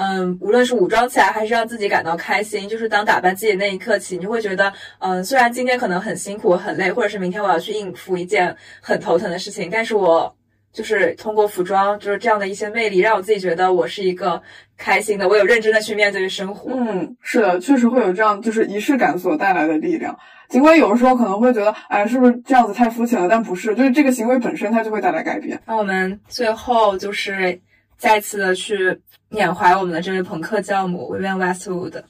[0.00, 10.34] 嗯，无论是武装起来，还是让自己感到开心，就是当打扮自己的那一刻起，你就会觉得，嗯，虽然今天可能很辛苦、很累，或者是明天我要去应付一件很头疼的事情，但是我
[10.72, 14.40] 就是通过服装，就是这样的一些魅力，让我自己觉得我是一个
[14.78, 16.70] 开心的，我有认真的去面对生活。
[16.74, 20.16] 嗯，是的，确实会有这样，就是仪式感所带来的力量。
[20.48, 23.28] 尽管有的时候可能会觉得，哎，是不是这样子太肤浅了？
[23.28, 25.60] 但不是，就是这个行为本身它就会带来改变。
[25.66, 27.60] 那我们最后就是
[28.00, 29.00] 再次的去。
[29.32, 32.02] 缅怀我们的这位朋克教母 Vivienne Westwood，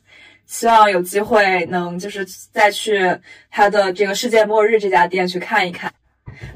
[0.46, 3.14] 希望有机会能就是再去
[3.50, 5.92] 他的这个世界末日这家店去看一看。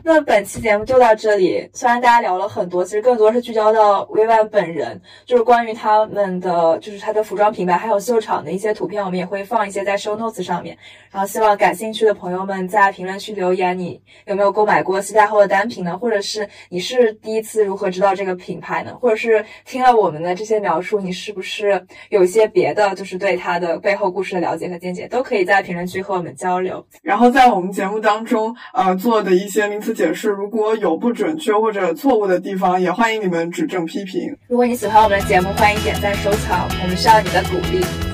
[0.03, 1.69] 那本期节目就到这里。
[1.73, 10.77] 虽然大家聊了很多，其实更多是聚焦到薇薇安本人，就是关于他们的，就是他的服装品牌还有秀场的一些图片，我们也会放一些在 show notes 上面。
[11.11, 15.97] 然后希望感兴趣的朋友们在评论区留言，你有没有购买过西太后的单品呢？
[15.97, 18.97] 或者是你是第一次如何知道这个品牌呢？
[19.01, 26.85] 或者是听了我们的这些描述，你是不是有一些别的，就是对它的背后故事的了解和见解，都可以在评论区和我们交流。
[27.03, 34.37] 然后在我们节目当中，呃，做的一些名词解释，如果有不准确或者错误的地方，也欢迎你们指正批评。
[34.49, 38.14] 如果你喜欢我们的节目，欢迎点赞收藏，我们需要你的鼓励。